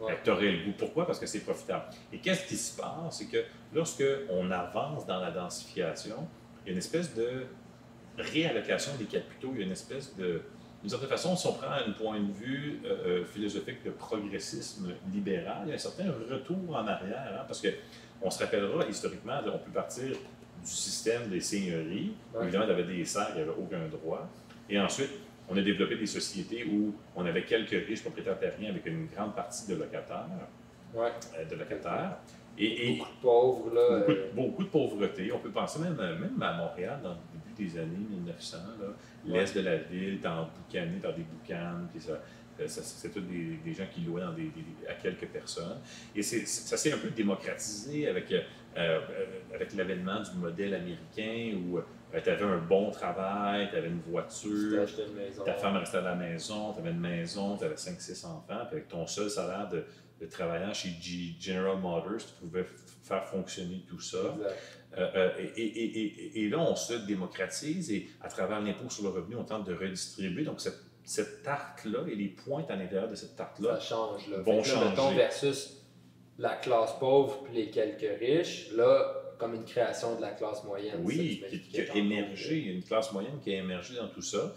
Ouais. 0.00 0.18
Tu 0.24 0.30
aurais 0.30 0.50
le 0.52 0.64
goût. 0.64 0.72
Pourquoi? 0.76 1.06
Parce 1.06 1.18
que 1.18 1.26
c'est 1.26 1.40
profitable. 1.40 1.84
Et 2.12 2.18
qu'est-ce 2.18 2.46
qui 2.46 2.56
se 2.56 2.76
passe? 2.80 3.18
C'est 3.18 3.26
que 3.26 3.44
lorsque 3.72 4.04
on 4.30 4.50
avance 4.50 5.06
dans 5.06 5.20
la 5.20 5.30
densification, 5.30 6.26
il 6.64 6.66
y 6.66 6.70
a 6.70 6.72
une 6.72 6.78
espèce 6.78 7.14
de 7.14 7.46
réallocation 8.16 8.92
des 8.98 9.04
capitaux, 9.04 9.50
il 9.54 9.60
y 9.60 9.62
a 9.62 9.66
une 9.66 9.72
espèce 9.72 10.14
de... 10.16 10.42
D'une 10.80 10.90
certaine 10.90 11.08
façon, 11.08 11.34
si 11.36 11.46
on 11.48 11.54
prend 11.54 11.72
un 11.72 11.90
point 11.92 12.20
de 12.20 12.30
vue 12.32 12.80
euh, 12.84 13.22
euh, 13.22 13.24
philosophique 13.24 13.82
de 13.84 13.90
progressisme 13.90 14.92
libéral, 15.12 15.62
il 15.64 15.70
y 15.70 15.72
a 15.72 15.74
un 15.74 15.78
certain 15.78 16.04
retour 16.30 16.56
en 16.70 16.86
arrière, 16.86 17.36
hein, 17.40 17.44
parce 17.48 17.60
que 17.60 17.68
on 18.22 18.30
se 18.30 18.42
rappellera 18.44 18.84
historiquement, 18.86 19.40
on 19.46 19.58
peut 19.58 19.72
partir 19.72 20.10
du 20.10 20.70
système 20.70 21.28
des 21.28 21.40
seigneuries, 21.40 22.12
Ouais. 22.32 22.44
évidemment, 22.44 22.64
il 22.64 22.70
y 22.70 22.72
avait 22.72 22.84
des 22.96 23.04
serfs 23.04 23.32
qui 23.32 23.38
n'avaient 23.38 23.50
aucun 23.50 23.88
droit, 23.88 24.28
et 24.70 24.78
ensuite, 24.78 25.10
on 25.48 25.56
a 25.56 25.62
développé 25.62 25.96
des 25.96 26.06
sociétés 26.06 26.64
où 26.64 26.94
on 27.16 27.24
avait 27.26 27.44
quelques 27.44 27.70
riches 27.86 28.02
propriétaires 28.02 28.38
terriens 28.38 28.70
avec 28.70 28.84
une 28.86 29.06
grande 29.06 29.34
partie 29.34 29.68
de 29.70 29.76
locataires, 29.76 30.26
Ouais. 30.94 31.10
euh, 31.38 31.44
de 31.44 31.54
locataires, 31.56 32.16
et, 32.56 32.88
et 32.92 32.96
Beaucoup 32.96 33.10
de 33.10 33.20
pauvres, 33.22 33.74
là. 33.74 33.98
beaucoup, 34.00 34.12
de, 34.12 34.16
euh, 34.18 34.30
beaucoup 34.34 34.62
de 34.64 34.68
pauvreté. 34.68 35.32
On 35.32 35.38
peut 35.38 35.50
penser 35.50 35.78
même, 35.80 35.98
à- 36.00 36.14
même 36.14 36.40
à 36.42 36.52
Montréal, 36.56 36.98
dans 37.02 37.10
le 37.10 37.16
début 37.56 37.70
des 37.70 37.78
années 37.78 37.96
1900, 38.10 38.56
là, 38.80 38.86
l'est 39.26 39.54
de 39.56 39.60
la 39.60 39.76
ville, 39.76 40.18
t'es 40.20 40.28
emboucané 40.28 40.98
dans 41.02 41.12
des 41.12 41.22
boucanes, 41.22 41.88
puis 41.92 42.00
ça, 42.02 42.20
ça- 42.66 42.82
c'est 42.82 43.10
tous 43.12 43.20
des, 43.20 43.58
des 43.64 43.74
gens 43.74 43.84
qui 43.92 44.00
louaient 44.00 44.22
dans 44.22 44.32
des, 44.32 44.44
des- 44.50 44.88
à 44.88 44.94
quelques 44.94 45.26
personnes. 45.28 45.78
Et 46.16 46.22
ça 46.22 46.76
s'est 46.76 46.92
un 46.92 46.98
peu 46.98 47.10
démocratisé 47.10 48.08
avec, 48.08 48.32
euh, 48.32 48.40
euh, 48.76 49.00
avec 49.54 49.74
l'avènement 49.74 50.20
du 50.20 50.32
modèle 50.38 50.74
américain 50.74 51.56
où 51.58 51.78
tu 52.12 52.30
avais 52.30 52.44
un 52.44 52.58
bon 52.58 52.90
travail, 52.90 53.68
tu 53.70 53.76
avais 53.76 53.88
une 53.88 54.00
voiture, 54.00 54.82
acheté 54.82 55.02
une 55.06 55.14
maison. 55.14 55.44
ta 55.44 55.54
femme 55.54 55.76
restait 55.76 55.98
à 55.98 56.02
la 56.02 56.14
maison, 56.14 56.72
tu 56.72 56.80
avais 56.80 56.90
une 56.90 57.00
maison, 57.00 57.56
tu 57.56 57.64
avais 57.64 57.74
5-6 57.74 58.24
enfants, 58.26 58.64
puis 58.66 58.76
avec 58.76 58.88
ton 58.88 59.06
seul 59.06 59.28
salaire 59.30 59.68
de, 59.68 59.84
de 60.20 60.26
travaillant 60.26 60.72
chez 60.72 60.90
G- 61.00 61.36
General 61.38 61.78
Motors, 61.78 62.18
tu 62.18 62.32
pouvais 62.46 62.64
faire 63.02 63.24
fonctionner 63.24 63.84
tout 63.88 64.00
ça. 64.00 64.18
Euh, 64.96 65.06
euh, 65.14 65.30
et, 65.56 65.62
et- 65.66 66.44
et- 66.44 66.48
là, 66.48 66.58
on 66.58 66.74
se 66.74 66.94
démocratise 66.94 67.92
et 67.92 68.08
à 68.22 68.28
travers 68.28 68.60
l'impôt 68.60 68.88
sur 68.88 69.04
le 69.04 69.10
revenu, 69.10 69.36
on 69.36 69.44
tente 69.44 69.66
de 69.66 69.74
redistribuer. 69.74 70.44
Donc, 70.44 70.60
cette, 70.60 70.78
cette 71.04 71.42
tarte-là 71.42 72.00
et 72.10 72.14
les 72.14 72.28
pointes 72.28 72.70
à 72.70 72.76
l'intérieur 72.76 73.08
de 73.08 73.14
cette 73.14 73.36
tarte-là, 73.36 73.78
change, 73.80 74.28
là. 74.28 74.38
vont 74.40 74.58
là, 74.58 74.64
changer. 74.64 75.14
versus 75.16 75.84
la 76.38 76.54
classe 76.56 76.92
pauvre 76.98 77.42
puis 77.44 77.54
les 77.54 77.70
quelques 77.70 78.18
riches, 78.18 78.70
là, 78.72 79.14
comme 79.38 79.54
une 79.54 79.64
création 79.64 80.16
de 80.16 80.20
la 80.20 80.30
classe 80.32 80.64
moyenne. 80.64 81.00
oui, 81.04 81.40
ça, 81.42 81.48
qui, 81.56 81.80
a 81.80 81.84
émergé, 81.96 82.58
il 82.58 82.66
y 82.66 82.70
a 82.70 82.72
une 82.72 82.82
classe 82.82 83.12
moyenne 83.12 83.38
qui 83.42 83.54
a 83.54 83.58
émergé 83.58 83.94
dans 83.96 84.08
tout 84.08 84.22
ça. 84.22 84.54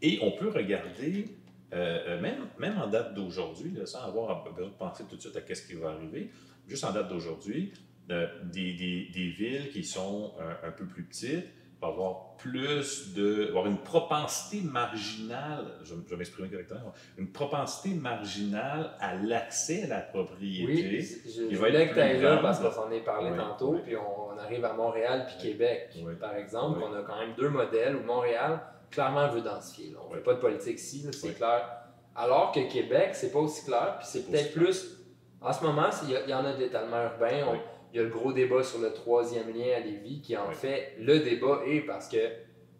Et 0.00 0.18
on 0.22 0.32
peut 0.32 0.48
regarder, 0.48 1.26
euh, 1.72 1.98
euh, 2.08 2.20
même, 2.20 2.48
même 2.58 2.78
en 2.78 2.86
date 2.88 3.14
d'aujourd'hui, 3.14 3.72
sans 3.84 4.02
avoir 4.04 4.42
besoin 4.52 4.70
de 4.70 4.74
penser 4.74 5.04
tout 5.08 5.16
de 5.16 5.20
suite 5.20 5.36
à 5.36 5.40
qu'est-ce 5.42 5.66
qui 5.66 5.74
va 5.74 5.90
arriver, 5.90 6.30
juste 6.66 6.84
en 6.84 6.92
date 6.92 7.08
d'aujourd'hui, 7.08 7.72
euh, 8.10 8.26
des, 8.44 8.72
des- 8.74 9.08
des 9.12 9.28
villes 9.30 9.70
qui 9.70 9.84
sont 9.84 10.32
euh, 10.40 10.54
un 10.68 10.72
peu 10.72 10.86
plus 10.86 11.04
petites 11.04 11.44
avoir 11.88 12.36
plus 12.36 13.14
de. 13.14 13.48
avoir 13.48 13.66
une 13.66 13.78
propensité 13.78 14.60
marginale, 14.62 15.66
je, 15.82 15.94
je 15.94 16.10
vais 16.10 16.16
m'exprimer 16.16 16.48
correctement, 16.48 16.92
une 17.18 17.30
propensité 17.32 17.90
marginale 17.94 18.92
à 19.00 19.14
l'accès 19.14 19.84
à 19.84 19.86
la 19.88 20.00
propriété. 20.00 20.72
Oui, 20.72 21.22
je, 21.26 21.50
je 21.50 21.56
voulais 21.56 21.88
que 21.88 21.94
tu 21.94 22.00
ailles 22.00 22.20
là 22.20 22.38
parce 22.38 22.60
qu'on 22.60 22.70
s'en 22.70 22.90
est 22.90 23.00
parlé 23.04 23.30
Oui, 23.30 23.36
tantôt, 23.38 23.74
oui. 23.74 23.80
puis 23.84 23.96
on, 23.96 24.34
on 24.34 24.38
arrive 24.38 24.64
à 24.64 24.72
Montréal 24.72 25.26
puis 25.26 25.36
Oui. 25.38 25.42
Québec, 25.52 25.96
par 26.20 26.34
exemple. 26.36 26.78
Oui. 26.78 26.84
On 26.90 26.94
a 26.94 27.02
quand 27.02 27.18
même 27.18 27.34
deux 27.36 27.48
modèles 27.48 27.96
où 27.96 28.02
Montréal, 28.04 28.60
clairement, 28.90 29.28
veut 29.28 29.42
densifier. 29.42 29.90
là. 29.92 29.98
On 30.06 30.10
ne 30.10 30.16
fait 30.16 30.22
pas 30.24 30.34
de 30.34 30.40
politique 30.40 30.78
ici, 30.78 31.06
c'est 31.12 31.34
clair. 31.34 31.68
Alors 32.14 32.52
que 32.52 32.60
Québec, 32.70 33.10
c'est 33.14 33.32
pas 33.32 33.38
aussi 33.38 33.64
clair, 33.64 33.96
puis 33.98 34.06
c'est 34.10 34.30
peut-être 34.30 34.52
plus. 34.52 34.98
En 35.40 35.52
ce 35.52 35.64
moment, 35.64 35.86
il 36.04 36.30
y, 36.30 36.34
en 36.34 36.44
a 36.44 36.52
d'étalement 36.52 37.02
urbain. 37.02 37.46
On-. 37.48 37.58
Il 37.92 37.96
y 37.96 38.00
a 38.00 38.04
le 38.04 38.08
gros 38.10 38.32
débat 38.32 38.62
sur 38.62 38.80
le 38.80 38.92
troisième 38.92 39.48
lien 39.54 39.76
à 39.76 39.80
Lévis 39.80 40.20
qui 40.22 40.36
en 40.36 40.48
Oui. 40.48 40.54
fait 40.54 40.94
le 40.98 41.18
débat 41.20 41.60
est 41.66 41.80
parce 41.82 42.08
que 42.08 42.16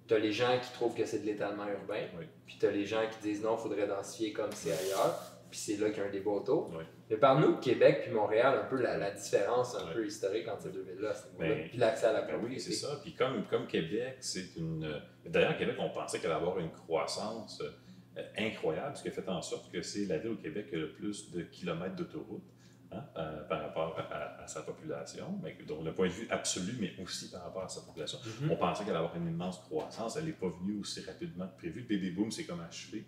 tu 0.08 0.14
as 0.14 0.18
les 0.18 0.32
gens 0.32 0.58
qui 0.60 0.72
trouvent 0.72 0.94
que 0.94 1.04
c'est 1.04 1.20
de 1.20 1.26
l'étalement 1.26 1.66
urbain, 1.68 2.04
Oui. 2.18 2.24
puis 2.46 2.56
tu 2.58 2.66
as 2.66 2.70
les 2.70 2.84
gens 2.86 3.02
qui 3.10 3.28
disent 3.28 3.42
non, 3.42 3.56
il 3.58 3.62
faudrait 3.62 3.86
densifier 3.86 4.32
comme 4.32 4.50
c'est 4.52 4.72
ailleurs, 4.72 5.20
puis 5.50 5.58
c'est 5.58 5.76
là 5.76 5.90
qu'il 5.90 5.98
y 6.02 6.06
a 6.06 6.08
un 6.08 6.10
débat 6.10 6.30
autour. 6.30 6.70
Oui. 6.76 6.84
Mais 7.10 7.16
par 7.18 7.38
nous, 7.38 7.56
Québec 7.58 8.00
puis 8.04 8.10
Montréal, 8.12 8.58
un 8.64 8.68
peu 8.68 8.80
la, 8.80 8.96
la 8.96 9.10
différence 9.10 9.76
un 9.76 9.92
peu 9.92 10.06
historique 10.06 10.48
entre 10.48 10.62
ces 10.62 10.70
deux 10.70 10.82
villes-là, 10.82 11.12
Ben, 11.38 11.68
puis 11.68 11.76
l'accès 11.76 12.06
à 12.06 12.12
la 12.14 12.22
Ben 12.22 12.40
oui, 12.42 12.58
c'est 12.58 12.72
ça. 12.72 12.98
Puis 13.02 13.12
comme, 13.14 13.44
comme 13.48 13.66
Québec, 13.66 14.16
c'est 14.20 14.56
une. 14.56 14.84
euh, 14.84 14.98
D'ailleurs, 15.26 15.56
Québec, 15.58 15.76
on 15.78 15.90
pensait 15.90 16.18
qu'elle 16.20 16.30
allait 16.30 16.40
avoir 16.40 16.58
une 16.58 16.70
croissance 16.72 17.60
euh, 17.60 18.22
incroyable, 18.38 18.96
ce 18.96 19.02
qui 19.02 19.08
a 19.08 19.12
fait 19.12 19.28
en 19.28 19.42
sorte 19.42 19.70
que 19.70 19.82
c'est 19.82 20.06
la 20.06 20.18
ville 20.18 20.32
au 20.32 20.36
Québec 20.36 20.68
qui 20.70 20.74
a 20.76 20.78
le 20.78 20.92
plus 20.92 21.30
de 21.30 21.42
kilomètres 21.42 21.96
d'autoroute 21.96 22.42
hein, 22.90 23.02
euh, 23.18 23.42
par 23.44 23.60
rapport 23.62 23.98
à, 23.98 24.02
à, 24.14 24.31
sa 24.46 24.62
population, 24.62 25.38
mais 25.42 25.56
donc 25.66 25.84
le 25.84 25.92
point 25.92 26.08
de 26.08 26.12
vue 26.12 26.26
absolu, 26.30 26.74
mais 26.80 26.92
aussi 27.02 27.30
par 27.30 27.42
rapport 27.44 27.64
à 27.64 27.68
sa 27.68 27.80
population. 27.82 28.18
Mhm. 28.42 28.50
On 28.52 28.56
pensait 28.56 28.84
qu'elle 28.84 28.94
allait 28.96 29.04
avoir 29.04 29.16
une 29.16 29.28
immense 29.28 29.58
croissance. 29.60 30.16
Elle 30.16 30.26
n'est 30.26 30.32
pas 30.32 30.48
venue 30.60 30.78
aussi 30.80 31.00
rapidement 31.02 31.46
que 31.48 31.56
prévu. 31.58 31.80
Le 31.88 31.96
baby 31.96 32.10
boom, 32.10 32.30
c'est 32.30 32.44
comme 32.44 32.60
achevé. 32.60 33.04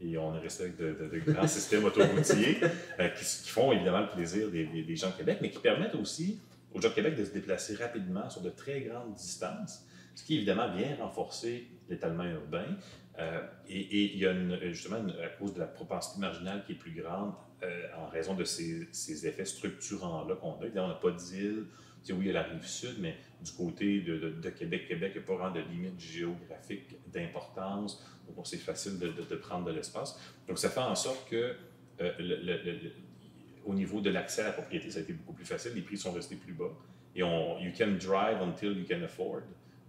Et 0.00 0.18
on 0.18 0.34
est 0.34 0.40
resté 0.40 0.64
avec 0.64 0.76
de, 0.76 0.92
de- 0.92 1.08
de 1.08 1.32
grands 1.32 1.46
systèmes 1.58 1.84
autoroutiers 1.84 2.58
euh, 2.98 3.08
qui, 3.10 3.24
qui 3.24 3.48
font 3.48 3.72
évidemment 3.72 4.00
le 4.00 4.08
plaisir 4.08 4.50
des, 4.50 4.66
des- 4.66 4.82
des 4.82 4.96
gens 4.96 5.10
de 5.10 5.14
Québec, 5.16 5.38
mais 5.40 5.50
qui 5.50 5.58
permettent 5.60 5.94
aussi 5.94 6.40
aux 6.74 6.80
gens 6.80 6.88
de 6.88 6.94
Québec 6.94 7.14
de 7.16 7.24
se 7.24 7.30
déplacer 7.30 7.76
rapidement 7.76 8.28
sur 8.28 8.40
de 8.42 8.50
très 8.50 8.80
grandes 8.80 9.14
distances, 9.14 9.86
ce 10.16 10.24
qui 10.24 10.36
évidemment 10.36 10.68
vient 10.74 10.96
renforcer 10.96 11.68
l'étalement 11.88 12.24
urbain. 12.24 12.76
Euh, 13.18 13.46
et, 13.68 14.14
il 14.14 14.18
y 14.18 14.26
a 14.26 14.34
justement, 14.72 14.96
à 14.96 15.28
cause 15.38 15.54
de 15.54 15.60
la 15.60 15.66
propensité 15.66 16.20
marginale 16.20 16.64
qui 16.64 16.72
est 16.72 16.76
plus 16.76 16.92
grande, 16.92 17.32
euh, 17.62 17.86
en 17.96 18.06
raison 18.06 18.34
de 18.34 18.44
ces, 18.44 19.26
effets 19.26 19.44
structurants-là 19.44 20.36
qu'on 20.36 20.52
a. 20.52 20.66
On 20.76 20.88
n'a 20.88 20.94
pas 20.94 21.10
d'île. 21.10 21.66
Oui, 22.10 22.16
il 22.20 22.26
y 22.26 22.30
a 22.30 22.34
la 22.34 22.42
rive 22.42 22.66
sud, 22.66 22.96
mais 23.00 23.16
du 23.42 23.50
côté 23.52 24.02
de, 24.02 24.18
de- 24.18 24.30
de 24.32 24.50
Québec, 24.50 24.86
Québec, 24.86 25.12
il 25.14 25.18
n'y 25.18 25.24
a 25.24 25.26
pas 25.26 25.36
vraiment 25.36 25.54
de 25.54 25.60
limite 25.60 25.98
géographique 25.98 26.96
d'importance. 27.10 28.04
Donc, 28.36 28.46
c'est 28.46 28.58
facile 28.58 28.98
de, 28.98 29.36
prendre 29.36 29.64
de 29.64 29.72
l'espace. 29.72 30.20
Donc, 30.46 30.58
ça 30.58 30.68
fait 30.68 30.80
en 30.80 30.94
sorte 30.94 31.28
que 31.30 31.54
euh, 32.00 32.90
au 33.64 33.74
niveau 33.74 34.00
de 34.02 34.10
l'accès 34.10 34.42
à 34.42 34.46
la 34.46 34.52
propriété, 34.52 34.90
ça 34.90 34.98
a 34.98 35.02
été 35.02 35.14
beaucoup 35.14 35.32
plus 35.32 35.46
facile. 35.46 35.72
Les 35.74 35.80
prix 35.80 35.96
sont 35.96 36.12
restés 36.12 36.36
plus 36.36 36.52
bas. 36.52 36.72
Et 37.14 37.22
on, 37.22 37.58
you 37.60 37.72
can 37.76 37.92
drive 37.92 38.42
until 38.42 38.76
you 38.76 38.84
can 38.86 39.02
afford. 39.02 39.42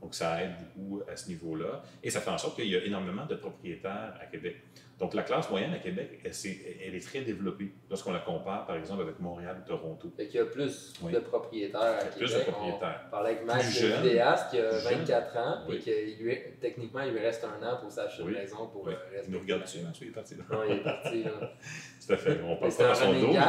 Donc, 0.05 0.13
ça 0.13 0.39
aide 0.43 0.51
beaucoup 0.75 1.01
à 1.11 1.15
ce 1.17 1.29
niveau-là. 1.29 1.81
Et 2.03 2.11
ça 2.11 2.21
fait 2.21 2.29
en 2.29 2.37
sorte 2.37 2.57
qu'il 2.57 2.67
y 2.67 2.75
a 2.75 2.83
énormément 2.85 3.25
de 3.25 3.33
propriétaires 3.33 4.13
à 4.21 4.27
Québec. 4.27 4.57
Donc, 4.99 5.15
la 5.15 5.23
classe 5.23 5.49
moyenne 5.49 5.73
à 5.73 5.79
Québec, 5.79 6.19
elle, 6.23 6.31
c'est- 6.35 6.77
elle 6.85 6.93
est 6.93 7.03
très 7.03 7.21
développée 7.21 7.71
lorsqu'on 7.89 8.13
la 8.13 8.19
compare, 8.19 8.67
par 8.67 8.75
exemple, 8.75 9.01
avec 9.01 9.19
Montréal 9.19 9.57
ou 9.63 9.67
Toronto. 9.67 10.13
Fait 10.15 10.27
qu'il 10.27 10.35
y 10.35 10.43
a 10.43 10.45
plus 10.45 10.93
Oui. 11.01 11.11
de 11.11 11.17
propriétaires 11.17 11.81
à 11.81 11.97
Québec. 12.03 12.17
plus 12.19 12.33
de 12.35 12.39
propriétaires. 12.51 13.01
On 13.07 13.09
parlait 13.09 13.31
avec 13.31 13.45
Max, 13.47 13.81
le 13.81 13.87
vidéaste, 14.03 14.51
qui 14.51 14.59
a 14.59 14.69
Plus 14.69 14.79
jeune. 14.83 14.99
24 14.99 15.37
ans, 15.37 15.57
Oui. 15.67 15.83
et 15.87 16.15
lui, 16.21 16.37
techniquement, 16.61 17.01
il 17.01 17.11
lui 17.13 17.19
reste 17.19 17.43
un 17.43 17.65
an 17.67 17.77
pour 17.81 17.89
s'acheter 17.91 18.21
Oui. 18.21 18.33
une 18.33 18.37
maison 18.37 18.67
pour 18.67 18.85
le 18.87 18.91
reste 19.11 19.25
Il 19.27 19.31
nous 19.31 19.39
de 19.39 19.43
regarde 19.43 19.63
dessus, 19.63 19.79
hein, 19.85 19.91
il 19.99 20.07
est 20.07 20.11
parti 20.11 20.35
là. 20.35 20.43
Non, 20.51 20.59
il 20.69 20.71
est 20.75 20.83
parti. 20.83 21.23
Là. 21.23 21.31
Tout 22.07 22.13
à 22.13 22.17
fait. 22.17 22.39
On 22.43 22.57
parle 22.57 22.75
pas 22.75 22.87
dans 22.89 22.93
son 22.95 23.11
dos, 23.13 23.19
il 23.25 23.31
dire 23.31 23.41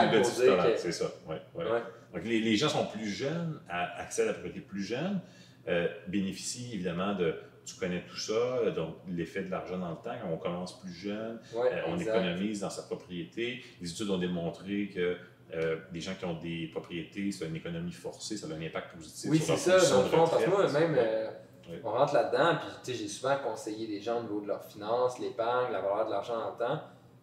talent. 0.57 0.73
que- 0.73 0.79
C'est 0.79 0.93
ça. 0.93 1.05
Ouais, 1.29 1.37
ouais. 1.55 1.65
Ouais. 1.71 1.81
Donc, 2.15 2.25
les, 2.25 2.41
les 2.41 2.57
gens 2.57 2.71
sont 2.71 2.87
plus 2.87 3.11
jeunes, 3.11 3.61
à 3.69 4.01
accès 4.01 4.23
à 4.23 4.27
la 4.27 4.33
propriété 4.33 4.61
plus 4.63 4.83
jeune, 4.83 5.21
euh, 5.69 5.89
bénéficient 6.09 6.75
évidemment 6.75 7.15
de. 7.15 7.35
Tu 7.65 7.75
connais 7.75 8.05
tout 8.09 8.17
ça, 8.17 8.71
donc 8.71 8.95
l'effet 9.09 9.43
de 9.43 9.51
l'argent 9.51 9.77
dans 9.79 9.91
le 9.91 9.97
temps. 9.97 10.15
Quand 10.23 10.29
on 10.33 10.37
commence 10.37 10.79
plus 10.81 10.93
jeune, 10.93 11.41
Ouais, 11.53 11.69
euh, 11.73 11.83
on 11.89 11.99
économise 11.99 12.61
dans 12.61 12.71
sa 12.71 12.83
propriété. 12.83 13.61
Les 13.81 13.91
études 13.91 14.09
ont 14.11 14.19
démontré 14.19 14.89
que 14.95 15.17
euh, 15.55 15.77
les 15.93 16.01
gens 16.01 16.15
qui 16.17 16.25
ont 16.27 16.39
des 16.41 16.69
propriétés, 16.73 17.33
c'est 17.33 17.45
une 17.47 17.57
économie 17.57 17.91
forcée, 17.93 18.37
ça 18.37 18.47
a 18.47 18.51
un 18.55 18.63
impact 18.63 18.95
positif 18.95 19.31
Oui, 19.31 19.39
c'est 19.41 19.57
ça, 19.57 19.79
dans 19.91 20.03
le 20.03 20.09
fond, 20.09 20.27
parce 20.29 20.45
que 20.45 20.51
moi, 20.51 20.71
même, 20.73 20.95
euh, 20.97 21.29
Oui. 21.69 21.77
on 21.85 21.91
rentre 21.91 22.15
là-dedans, 22.15 22.59
puis 22.61 22.69
tu 22.85 22.93
sais, 22.93 22.99
j'ai 23.03 23.09
souvent 23.09 23.37
conseillé 23.39 23.89
des 23.89 24.01
gens 24.01 24.19
au 24.21 24.23
niveau 24.23 24.41
de 24.41 24.47
leurs 24.49 24.65
finances, 24.65 25.19
l'épargne, 25.19 25.73
la 25.73 25.81
valeur 25.81 26.07
de 26.07 26.11
l'argent 26.13 26.37
dans 26.39 26.51
le 26.53 26.59
temps. 26.59 26.81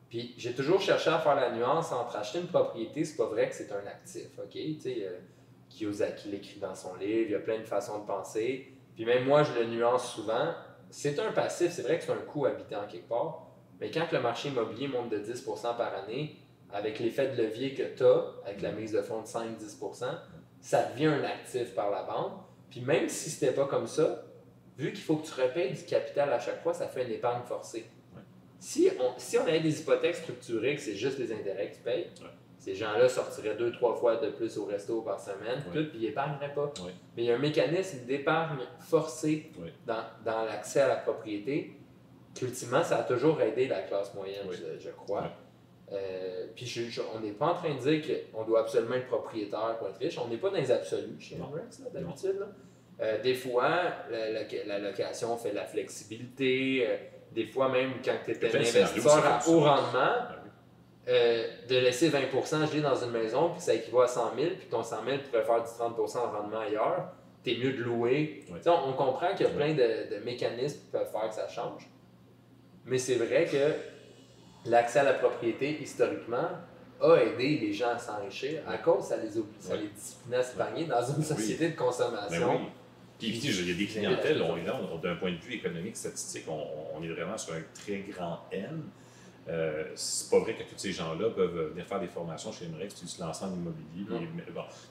Puis 0.09 0.33
j'ai 0.37 0.53
toujours 0.53 0.79
cherché 0.81 1.09
à 1.09 1.19
faire 1.19 1.35
la 1.35 1.51
nuance 1.55 1.91
entre 1.93 2.17
acheter 2.17 2.39
une 2.39 2.47
propriété, 2.47 3.03
c'est 3.05 3.15
pas 3.17 3.25
vrai 3.27 3.47
que 3.49 3.55
c'est 3.55 3.71
un 3.71 3.87
actif, 3.87 4.27
OK? 4.37 4.51
Tu 4.51 4.79
sais, 4.79 4.97
euh, 5.07 5.19
Kiyosaki 5.73 6.29
l'écrit 6.29 6.59
dans 6.59 6.75
son 6.75 6.95
livre, 6.95 7.25
il 7.27 7.31
y 7.31 7.35
a 7.35 7.39
plein 7.39 7.59
de 7.59 7.65
façons 7.65 7.99
de 7.99 8.05
penser. 8.05 8.73
Puis 8.95 9.05
même 9.05 9.25
moi, 9.25 9.43
je 9.43 9.53
le 9.53 9.65
nuance 9.65 10.13
souvent. 10.13 10.53
C'est 10.89 11.19
un 11.19 11.31
passif, 11.31 11.71
c'est 11.71 11.81
vrai 11.81 11.97
que 11.97 12.03
c'est 12.03 12.11
un 12.11 12.17
coût 12.17 12.45
habité 12.45 12.75
en 12.75 12.85
quelque 12.85 13.09
part, 13.09 13.47
mais 13.79 13.89
quand 13.89 14.11
le 14.11 14.19
marché 14.19 14.49
immobilier 14.49 14.87
monte 14.87 15.09
de 15.09 15.17
10% 15.17 15.75
par 15.75 15.93
année, 15.95 16.37
avec 16.71 16.99
l'effet 16.99 17.35
de 17.35 17.41
levier 17.41 17.73
que 17.73 17.83
tu 17.95 18.03
as, 18.03 18.25
avec 18.45 18.61
la 18.61 18.71
mise 18.71 18.91
de 18.91 19.01
fonds 19.01 19.21
de 19.21 19.27
5-10% 19.27 20.05
ça 20.63 20.89
devient 20.91 21.07
un 21.07 21.23
actif 21.25 21.75
par 21.75 21.91
la 21.91 22.03
banque. 22.03 22.39
Puis 22.69 22.79
même 22.81 23.09
si 23.09 23.29
c'était 23.29 23.51
pas 23.51 23.65
comme 23.67 23.85
ça, 23.85 24.23
vu 24.77 24.93
qu'il 24.93 25.03
faut 25.03 25.17
que 25.17 25.27
tu 25.27 25.33
repayes 25.39 25.73
du 25.73 25.83
capital 25.83 26.31
à 26.31 26.39
chaque 26.39 26.63
fois, 26.63 26.73
ça 26.73 26.87
fait 26.87 27.03
une 27.05 27.11
épargne 27.11 27.43
forcée. 27.45 27.85
Ouais. 28.15 28.21
Si, 28.59 28.89
on, 28.99 29.11
si 29.17 29.37
on 29.37 29.41
avait 29.41 29.59
des 29.59 29.81
hypothèques 29.81 30.15
structurées, 30.15 30.75
que 30.75 30.81
c'est 30.81 30.95
juste 30.95 31.19
les 31.19 31.31
intérêts 31.33 31.69
que 31.69 31.75
tu 31.75 31.81
payes, 31.81 32.07
Ouais. 32.21 32.29
Ces 32.63 32.75
gens-là 32.75 33.09
sortiraient 33.09 33.55
deux, 33.55 33.71
trois 33.73 33.93
fois 33.95 34.15
de 34.15 34.29
plus 34.29 34.57
au 34.57 34.65
resto 34.65 35.01
par 35.01 35.19
semaine, 35.19 35.61
tout, 35.73 35.89
puis 35.89 35.99
ils 35.99 36.05
épargneraient 36.05 36.53
pas. 36.53 36.71
Mais 37.17 37.23
il 37.23 37.25
y 37.25 37.31
a 37.31 37.35
un 37.35 37.39
mécanisme 37.39 38.05
d'épargne 38.05 38.59
Ouais. 39.61 39.73
dans, 39.85 40.03
dans 40.23 40.45
l'accès 40.45 40.79
à 40.79 40.87
la 40.87 40.95
propriété 40.95 41.75
qu'ultimement, 42.33 42.81
ça 42.83 42.99
a 42.99 43.03
toujours 43.03 43.41
aidé 43.41 43.67
la 43.67 43.81
classe 43.81 44.13
moyenne, 44.13 44.47
je, 44.51 44.79
je 44.79 44.89
crois. 44.91 45.29
Euh, 45.91 46.47
puis 46.55 46.65
je- 46.65 46.83
je- 46.89 47.01
on 47.13 47.19
n'est 47.19 47.33
pas 47.33 47.47
en 47.47 47.53
train 47.53 47.75
de 47.75 47.79
dire 47.79 48.01
qu'on 48.31 48.43
doit 48.45 48.61
absolument 48.61 48.95
être 48.95 49.07
propriétaire 49.07 49.75
pour 49.77 49.89
être 49.89 49.99
riche. 49.99 50.17
On 50.17 50.27
n'est 50.29 50.37
pas 50.37 50.49
dans 50.49 50.55
les 50.55 50.71
absolus 50.71 51.19
chez 51.19 51.35
là, 51.83 51.89
d'habitude. 51.93 52.47
Euh, 53.01 53.21
des 53.21 53.33
fois, 53.35 53.69
la, 54.09 54.31
la- 54.31 54.43
la 54.65 54.79
location 54.79 55.35
fait 55.37 55.49
de 55.51 55.55
la 55.55 55.65
flexibilité. 55.65 56.85
euh, 56.87 56.95
des 57.33 57.45
fois, 57.47 57.67
même 57.69 57.93
quand 58.05 58.13
tu 58.23 58.31
es 58.31 58.35
un 58.45 58.49
investisseur 58.59 59.25
à 59.25 59.39
haut 59.49 59.59
rendement, 59.59 60.13
oui. 60.42 60.42
Euh, 61.07 61.47
de 61.69 61.75
laisser 61.77 62.09
20% 62.09 62.69
gelé 62.71 62.81
dans 62.81 62.95
une 62.95 63.11
maison, 63.11 63.49
puis 63.49 63.61
ça 63.61 63.73
équivaut 63.73 64.01
à 64.01 64.07
100 64.07 64.35
000, 64.35 64.47
puis 64.57 64.67
ton 64.69 64.83
100 64.83 65.03
000 65.05 65.17
pourrait 65.29 65.43
faire 65.43 65.61
du 65.63 65.69
30% 65.69 66.13
de 66.31 66.35
rendement 66.37 66.59
ailleurs, 66.59 67.09
t'es 67.43 67.55
mieux 67.61 67.73
de 67.73 67.83
louer. 67.83 68.45
Ouais. 68.49 68.59
On, 68.67 68.89
on 68.89 68.93
comprend 68.93 69.31
qu'il 69.35 69.45
y 69.45 69.49
a 69.49 69.51
Ouais. 69.51 69.55
plein 69.57 69.73
de, 69.73 70.15
de 70.15 70.23
mécanismes 70.23 70.79
qui 70.79 70.87
peuvent 70.91 71.11
faire 71.11 71.27
que 71.29 71.35
ça 71.35 71.47
change. 71.49 71.89
Mais 72.85 72.97
c'est 72.97 73.15
vrai 73.15 73.45
que 73.45 74.69
l'accès 74.69 74.99
à 74.99 75.03
la 75.03 75.13
propriété, 75.13 75.77
historiquement, 75.81 76.47
a 77.01 77.15
aidé 77.17 77.57
les 77.59 77.73
gens 77.73 77.89
à 77.89 77.99
s'enrichir 77.99 78.61
à 78.67 78.77
cause 78.77 79.03
ça 79.05 79.17
les, 79.17 79.37
oblige, 79.37 79.55
ça 79.59 79.75
les 79.75 79.87
disciplinait 79.87 80.37
à 80.37 80.43
s'épargner 80.43 80.85
dans 80.85 81.03
une 81.03 81.17
Oui. 81.17 81.23
société 81.23 81.65
de 81.65 81.69
Ben 81.71 81.75
consommation. 81.77 82.51
oui. 82.61 82.67
Puis, 83.19 83.31
puis, 83.31 83.49
il 83.49 83.69
y 83.69 83.71
a 83.71 83.75
des 83.75 83.85
clientèles, 83.85 84.41
on 84.41 84.57
est 84.57 84.63
là, 84.63 84.79
on- 84.91 84.97
d'un 84.97 85.15
point 85.15 85.31
de 85.31 85.37
vue 85.37 85.55
économique, 85.55 85.95
statistique, 85.97 86.45
on, 86.47 86.65
on 86.97 87.03
est 87.03 87.07
vraiment 87.09 87.37
sur 87.37 87.53
un 87.53 87.61
très 87.73 87.99
grand 88.09 88.39
N. 88.51 88.83
Euh, 89.49 89.83
c'est 89.95 90.29
pas 90.29 90.39
vrai 90.39 90.53
que 90.53 90.63
tous 90.63 90.77
ces 90.77 90.93
gens-là 90.93 91.29
peuvent 91.29 91.71
venir 91.71 91.85
faire 91.85 91.99
des 91.99 92.07
formations 92.07 92.51
chez 92.53 92.65
MREX 92.67 92.93
puis 92.93 93.07
se 93.09 93.21
lancer 93.21 93.43
en 93.43 93.53
immobilier. 93.53 94.05
Bon, 94.09 94.19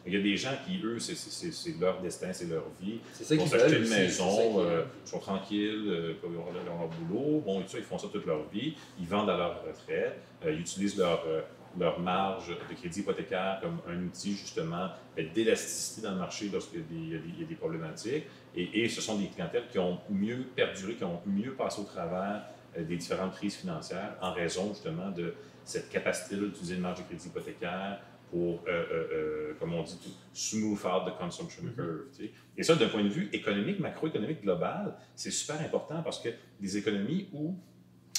il 0.07 0.12
y 0.12 0.17
a 0.17 0.21
des 0.21 0.37
gens 0.37 0.53
qui, 0.67 0.79
eux, 0.85 0.99
c'est- 0.99 1.81
leur 1.81 2.01
destin, 2.03 2.33
c'est 2.35 2.47
leur 2.47 2.65
vie. 2.81 3.01
Ils 3.35 3.38
vont 3.38 3.47
s'acheter 3.47 3.77
une 3.79 3.88
maison, 4.03 4.61
euh, 4.61 4.85
ils 5.07 5.09
sont 5.09 5.19
tranquilles, 5.21 5.85
euh, 5.88 6.15
ils 6.23 6.27
ont 6.27 6.33
leur, 6.53 6.65
leur 6.67 6.88
boulot. 6.88 7.41
Bon, 7.41 7.62
ils 7.62 7.83
font 7.83 7.97
ça 7.99 8.09
toute 8.12 8.27
leur 8.27 8.47
vie. 8.51 8.75
Ils 9.01 9.07
vendent 9.07 9.31
à 9.31 9.37
leur 9.38 9.62
retraite. 9.65 10.19
Euh, 10.45 10.53
ils 10.53 10.61
utilisent 10.61 10.99
leur, 10.99 11.25
euh, 11.27 11.41
leur 11.79 11.99
marge 12.01 12.49
de 12.51 12.75
crédit 12.75 13.01
hypothécaire 13.01 13.59
comme 13.62 13.79
un 13.88 14.03
outil, 14.05 14.33
justement, 14.33 14.88
fait 15.17 15.25
d'élasticité 15.33 16.03
dans 16.03 16.12
le 16.12 16.19
marché 16.19 16.51
lorsqu'il 16.53 16.81
y 16.81 16.83
a 16.83 16.87
des, 16.87 16.95
il 17.29 17.41
y 17.41 17.45
a 17.45 17.47
des- 17.47 17.55
problématiques. 17.55 18.25
Et, 18.55 18.83
et 18.83 18.88
ce 18.91 19.01
sont 19.01 19.17
des 19.19 19.29
clientèles 19.29 19.65
qui 19.73 19.79
ont 19.79 19.99
mieux 20.11 20.45
perduré, 20.55 20.95
qui 20.97 21.05
ont 21.05 21.23
mieux 21.25 21.55
passé 21.55 21.81
au 21.81 21.85
travers 21.85 22.43
euh, 22.43 22.62
des 22.78 22.96
différentes 22.96 23.35
crises 23.35 23.56
financières 23.56 24.16
en 24.20 24.32
raison, 24.32 24.68
justement, 24.72 25.11
de 25.11 25.35
cette 25.64 25.90
capacité 25.90 26.37
d'utiliser 26.37 26.74
une 26.76 26.80
marge 26.80 26.98
de 26.98 27.04
crédit 27.04 27.28
hypothécaire 27.28 28.00
pour, 28.30 28.62
euh, 28.66 28.70
euh, 28.70 29.08
euh, 29.12 29.54
comme 29.61 29.74
on 29.74 29.82
dit, 29.82 29.98
tout, 30.02 30.11
smooth 30.32 30.78
out 30.87 31.06
the 31.06 31.16
consumption 31.18 31.62
Mhm. 31.64 31.74
curve. 31.74 32.04
tu 32.16 32.24
sais. 32.24 32.30
Et 32.56 32.62
ça, 32.62 32.74
d'un 32.76 32.88
point 32.88 33.04
de 33.04 33.08
vue 33.08 33.28
économique, 33.32 33.78
macroéconomique 33.78 34.40
global, 34.42 34.94
c'est 35.14 35.30
super 35.30 35.61
important 35.61 36.02
parce 36.02 36.18
que 36.20 36.30
des 36.58 36.76
économies 36.78 37.28
où 37.32 37.54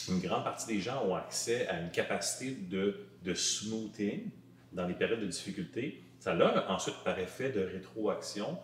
une 0.09 0.19
grande 0.19 0.43
partie 0.43 0.67
des 0.67 0.79
gens 0.79 1.03
ont 1.05 1.15
accès 1.15 1.67
à 1.67 1.79
une 1.79 1.89
capacité 1.89 2.51
de, 2.51 2.95
de 3.23 3.33
smoothing 3.33 4.29
dans 4.71 4.85
les 4.85 4.93
périodes 4.93 5.21
de 5.21 5.27
difficulté, 5.27 6.03
ça 6.19 6.33
a 6.33 6.71
ensuite, 6.71 6.95
par 7.03 7.17
effet 7.19 7.51
de 7.51 7.61
rétroaction, 7.61 8.57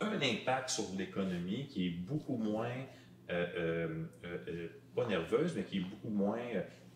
un 0.00 0.20
impact 0.20 0.70
sur 0.70 0.84
l'économie 0.98 1.66
qui 1.68 1.86
est 1.86 1.90
beaucoup 1.90 2.36
moins, 2.36 2.74
euh, 3.30 3.46
euh, 3.56 4.04
euh, 4.48 4.68
pas 4.94 5.06
nerveuse, 5.06 5.54
mais 5.56 5.64
qui 5.64 5.78
est 5.78 5.80
beaucoup 5.80 6.10
moins 6.10 6.38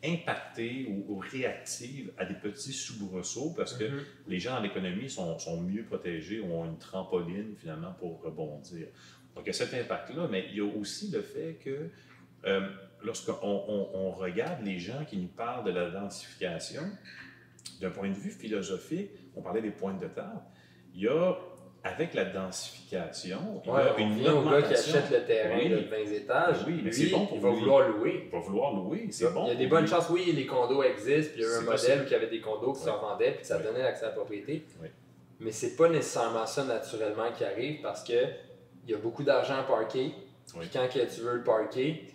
impactée 0.03 0.87
ou, 0.89 1.15
ou 1.15 1.19
réactive 1.19 2.13
à 2.17 2.25
des 2.25 2.35
petits 2.35 2.73
soubresauts 2.73 3.53
parce 3.57 3.75
que 3.75 3.85
Mhm. 3.85 4.01
les 4.29 4.39
gens 4.39 4.55
dans 4.55 4.63
l'économie 4.63 5.11
sont, 5.11 5.39
sont 5.39 5.61
mieux 5.61 5.85
protégés, 5.85 6.41
ont 6.41 6.65
une 6.65 6.79
trampoline 6.79 7.55
finalement 7.57 7.93
pour 7.99 8.23
rebondir. 8.23 8.87
Donc 9.35 9.45
il 9.45 9.49
y 9.49 9.51
a 9.51 9.53
cet 9.53 9.75
impact-là, 9.75 10.29
mais 10.31 10.47
il 10.51 10.57
y 10.57 10.61
a 10.61 10.65
aussi 10.65 11.11
le 11.11 11.21
fait 11.21 11.59
que 11.63 11.91
euh, 12.47 12.69
lorsqu'on 13.03 13.35
on, 13.43 13.91
on 13.95 14.11
regarde 14.13 14.65
les 14.65 14.79
gens 14.79 15.05
qui 15.05 15.19
nous 15.19 15.29
parlent 15.29 15.65
de 15.65 15.71
la 15.71 15.91
densification, 15.91 16.83
d'un 17.81 17.91
point 17.91 18.09
de 18.09 18.15
vue 18.15 18.31
philosophique, 18.31 19.11
on 19.37 19.43
parlait 19.43 19.63
des 19.63 19.71
pointes 19.71 20.01
de 20.01 20.09
table, 20.09 20.41
il 20.95 21.03
y 21.03 21.09
a, 21.09 21.37
avec 21.83 22.13
la 22.15 22.27
densification, 22.27 23.63
il 23.65 23.71
y 23.71 23.73
a 23.73 23.99
une 23.99 24.29
au 24.29 24.51
gars 24.51 24.63
qui 24.63 24.75
achète 24.75 25.11
le 25.11 25.25
terrain 25.25 25.59
Oui. 25.59 25.69
de 25.71 25.77
20 25.77 25.97
étages. 26.13 26.57
Oui, 26.67 26.75
mais 26.85 26.91
lui, 26.91 26.93
c'est 26.93 27.11
bon 27.11 27.27
pour 27.27 27.37
il 27.39 27.43
va 27.43 27.51
lui. 27.51 27.59
vouloir 27.61 27.89
louer. 27.89 28.23
Il 28.27 28.31
va 28.31 28.39
vouloir 28.39 28.75
louer, 28.75 29.09
c'est 29.11 29.33
bon. 29.33 29.45
Il 29.47 29.49
y 29.49 29.53
a 29.53 29.55
des 29.55 29.67
bonnes 29.67 29.83
lui. 29.85 29.91
chances, 29.91 30.11
oui, 30.11 30.33
les 30.35 30.47
condos 30.47 30.83
existent, 30.83 31.33
puis 31.35 31.43
il 31.43 31.47
y 31.47 31.47
a 31.47 31.49
eu 31.49 31.57
un 31.59 31.61
modèle 31.63 31.73
possible. 31.79 32.05
qui 32.07 32.15
avait 32.15 32.27
des 32.29 32.41
condos 32.41 32.73
qui 32.73 32.81
se 32.81 32.87
Ouais. 32.87 32.93
revendaient, 32.93 33.33
puis 33.33 33.45
ça 33.45 33.57
Ouais. 33.57 33.63
donnait 33.65 33.83
l'accès 33.83 34.05
à 34.05 34.09
la 34.09 34.15
propriété. 34.15 34.65
Mais 35.41 35.53
c'est 35.53 35.75
pas 35.77 35.89
nécessairement 35.89 36.45
ça 36.47 36.65
naturellement 36.65 37.33
qui 37.35 37.45
arrive 37.45 37.81
parce 37.81 38.05
que 38.05 38.13
il 38.85 38.91
y 38.91 38.95
a 38.95 38.99
beaucoup 38.99 39.23
d'argent 39.23 39.59
à 39.59 39.63
parquer. 39.63 40.13
Oui. 40.57 40.61
Puis 40.63 40.71
quand 40.73 40.89
tu 40.91 41.21
veux 41.21 41.37
le 41.37 41.45
parquer, 41.45 42.07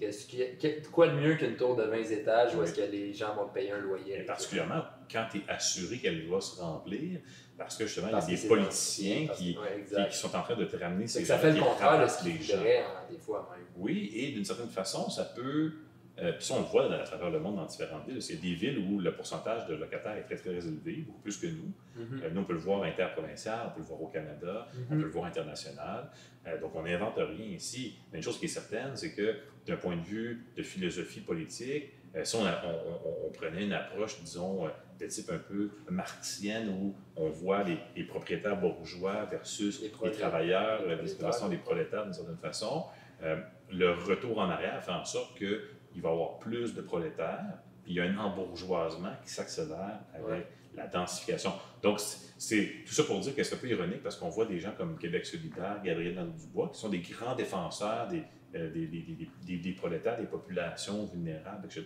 quoi 0.92 1.08
de 1.08 1.14
mieux 1.14 1.36
qu'une 1.36 1.56
tour 1.56 1.76
de 1.76 1.84
20 1.84 2.04
étages 2.12 2.54
où 2.56 2.62
est-ce 2.64 2.74
que 2.74 2.82
les 2.82 3.14
gens 3.14 3.34
vont 3.36 3.48
te 3.48 3.54
payer 3.54 3.72
un 3.72 3.78
loyer? 3.80 4.20
Et 4.20 4.24
particulièrement 4.26 4.82
quand 5.12 5.26
tu 5.32 5.38
es 5.38 5.42
assuré 5.48 5.98
qu'elle 6.00 6.28
va 6.28 6.42
se 6.42 6.60
remplir, 6.60 7.20
parce 7.58 7.78
que 7.78 7.86
justement, 7.86 8.10
Parce 8.12 8.28
il 8.28 8.36
y 8.36 8.38
a 8.38 8.42
des 8.42 8.48
politiciens 8.48 9.28
qui, 9.28 9.58
ouais, 9.58 9.86
qui, 10.10 10.18
sont 10.18 10.36
en 10.36 10.42
train 10.42 10.56
de 10.56 10.66
te 10.66 10.76
ramener 10.78 11.08
ces 11.08 11.22
que 11.22 11.28
ça 11.28 11.36
gens 11.36 11.42
fait 11.42 11.52
le 11.54 11.60
contraire 11.62 12.02
de 12.02 12.08
ce 12.08 12.26
les 12.26 12.32
qu'ils 12.34 12.44
gens. 12.44 12.58
voudraient, 12.58 12.80
hein, 12.80 13.04
des 13.10 13.18
fois 13.18 13.50
même. 13.56 13.66
Oui, 13.78 14.12
et 14.16 14.32
d'une 14.32 14.46
certaine 14.46 14.70
façon, 14.70 15.10
ça 15.10 15.24
peut. 15.26 15.72
euh, 16.18 16.32
puis 16.34 16.46
ça, 16.46 16.54
on 16.56 16.60
le 16.62 16.66
voit 16.68 16.94
à 16.94 17.04
travers 17.04 17.30
le 17.30 17.40
monde 17.40 17.58
dans 17.58 17.66
différentes 17.66 18.08
villes. 18.08 18.20
Il 18.30 18.36
y 18.36 18.38
a 18.38 18.42
des 18.42 18.56
villes 18.56 18.78
où 18.90 19.00
le 19.00 19.14
pourcentage 19.14 19.68
de 19.68 19.76
locataires 19.76 20.16
est 20.18 20.24
très, 20.24 20.38
très 20.38 20.52
élevé, 20.52 21.04
beaucoup 21.06 21.20
plus 21.20 21.38
que 21.38 21.48
nous. 21.48 21.72
Mhm. 21.96 22.22
Euh, 22.24 22.30
nous, 22.32 22.42
on 22.42 22.44
peut 22.46 22.54
le 22.54 22.60
voir 22.60 22.84
interprovincial, 22.84 23.60
on 23.68 23.70
peut 23.72 23.80
le 23.82 23.86
voir 23.86 24.02
au 24.02 24.08
Canada, 24.08 24.68
on 24.90 24.94
Mhm. 24.96 25.00
peut 25.02 25.06
le 25.08 25.12
voir 25.12 25.26
international. 25.26 26.10
Euh, 26.48 26.60
donc, 26.62 26.74
on 26.76 26.84
n'invente 26.84 27.16
rien 27.18 27.46
ici. 27.56 27.96
Mais 28.12 28.20
une 28.20 28.24
chose 28.24 28.38
qui 28.40 28.46
est 28.46 28.50
certaine, 28.50 28.96
c'est 28.96 29.14
que 29.14 29.36
d'un 29.68 29.76
point 29.78 29.96
de 29.98 30.02
vue 30.04 30.46
de 30.56 30.64
philosophie 30.64 31.22
politique, 31.22 31.86
euh, 32.16 32.24
si 32.24 32.36
on, 32.38 32.46
a- 32.46 32.62
on- 32.66 33.10
on- 33.10 33.28
on 33.28 33.32
prenait 33.32 33.64
une 33.64 33.74
approche, 33.74 34.20
disons, 34.22 34.68
de 35.00 35.06
type 35.08 35.30
un 35.32 35.38
peu 35.38 35.70
marxienne, 35.90 36.70
où 36.70 36.96
on 37.16 37.30
voit 37.30 37.64
les, 37.64 37.78
les 37.96 38.04
propriétaires 38.04 38.60
bourgeois 38.60 39.26
versus 39.26 39.82
Les 39.82 39.90
travailleurs, 40.12 40.80
certaine 40.80 41.08
façon, 41.18 41.50
les 41.50 41.58
prolétaires 41.58 42.04
d'une 42.06 42.14
certaine 42.14 42.38
façon, 42.38 42.86
euh, 43.24 43.38
le 43.72 43.92
retour 43.92 44.40
en 44.40 44.50
arrière 44.50 44.84
fait 44.84 44.92
en 44.92 45.06
sorte 45.06 45.38
qu'il 45.38 46.02
va 46.02 46.10
y 46.10 46.12
avoir 46.12 46.40
plus 46.40 46.74
de 46.74 46.82
prolétaires, 46.82 47.44
puis 47.84 47.94
il 47.94 47.96
y 47.98 48.00
a 48.00 48.04
un 48.04 48.18
embourgeoisement 48.18 49.14
qui 49.24 49.30
s'accélère 49.32 50.00
avec 50.14 50.26
Ouais. 50.28 50.48
la 50.76 50.88
densification. 50.88 51.52
Donc, 51.82 52.00
c'est- 52.38 52.84
tout 52.86 52.94
ça 52.94 53.04
pour 53.04 53.20
dire 53.20 53.36
que 53.36 53.44
c'est 53.44 53.56
un 53.56 53.60
peu 53.60 53.68
ironique 53.70 54.04
parce 54.04 54.16
qu'on 54.18 54.30
voit 54.30 54.46
des 54.46 54.60
gens 54.60 54.74
comme 54.78 54.98
Québec 54.98 55.26
solidaire, 55.26 55.82
Gabriel 55.84 56.16
Nadeau-Dubois, 56.16 56.70
qui 56.74 56.80
sont 56.80 56.90
des 56.90 57.00
grands 57.00 57.36
défenseurs 57.36 58.08
des, 58.08 58.24
euh, 58.56 58.72
des, 58.72 58.88
des- 58.88 59.58
des- 59.58 59.72
prolétaires, 59.74 60.18
des 60.18 60.26
populations 60.28 61.06
vulnérables, 61.06 61.66
etc., 61.66 61.86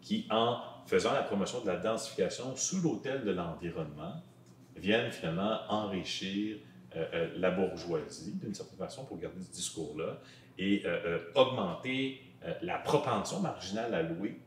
qui, 0.00 0.26
en 0.30 0.58
faisant 0.86 1.12
la 1.12 1.22
promotion 1.22 1.60
de 1.62 1.66
la 1.68 1.76
densification 1.76 2.56
sous 2.56 2.80
l'autel 2.82 3.24
de 3.24 3.30
l'environnement, 3.30 4.14
viennent 4.76 5.12
finalement 5.12 5.60
enrichir 5.68 6.56
euh, 6.96 7.04
euh, 7.14 7.28
la 7.36 7.50
bourgeoisie 7.50 8.34
d'une 8.42 8.54
certaine 8.54 8.78
façon 8.78 9.04
pour 9.04 9.18
garder 9.18 9.40
ce 9.42 9.50
discours-là 9.52 10.18
et 10.58 10.84
augmenter 11.34 12.20
la 12.62 12.78
propension 12.78 13.40
marginale 13.40 13.92
à 13.94 14.02
louer, 14.02 14.38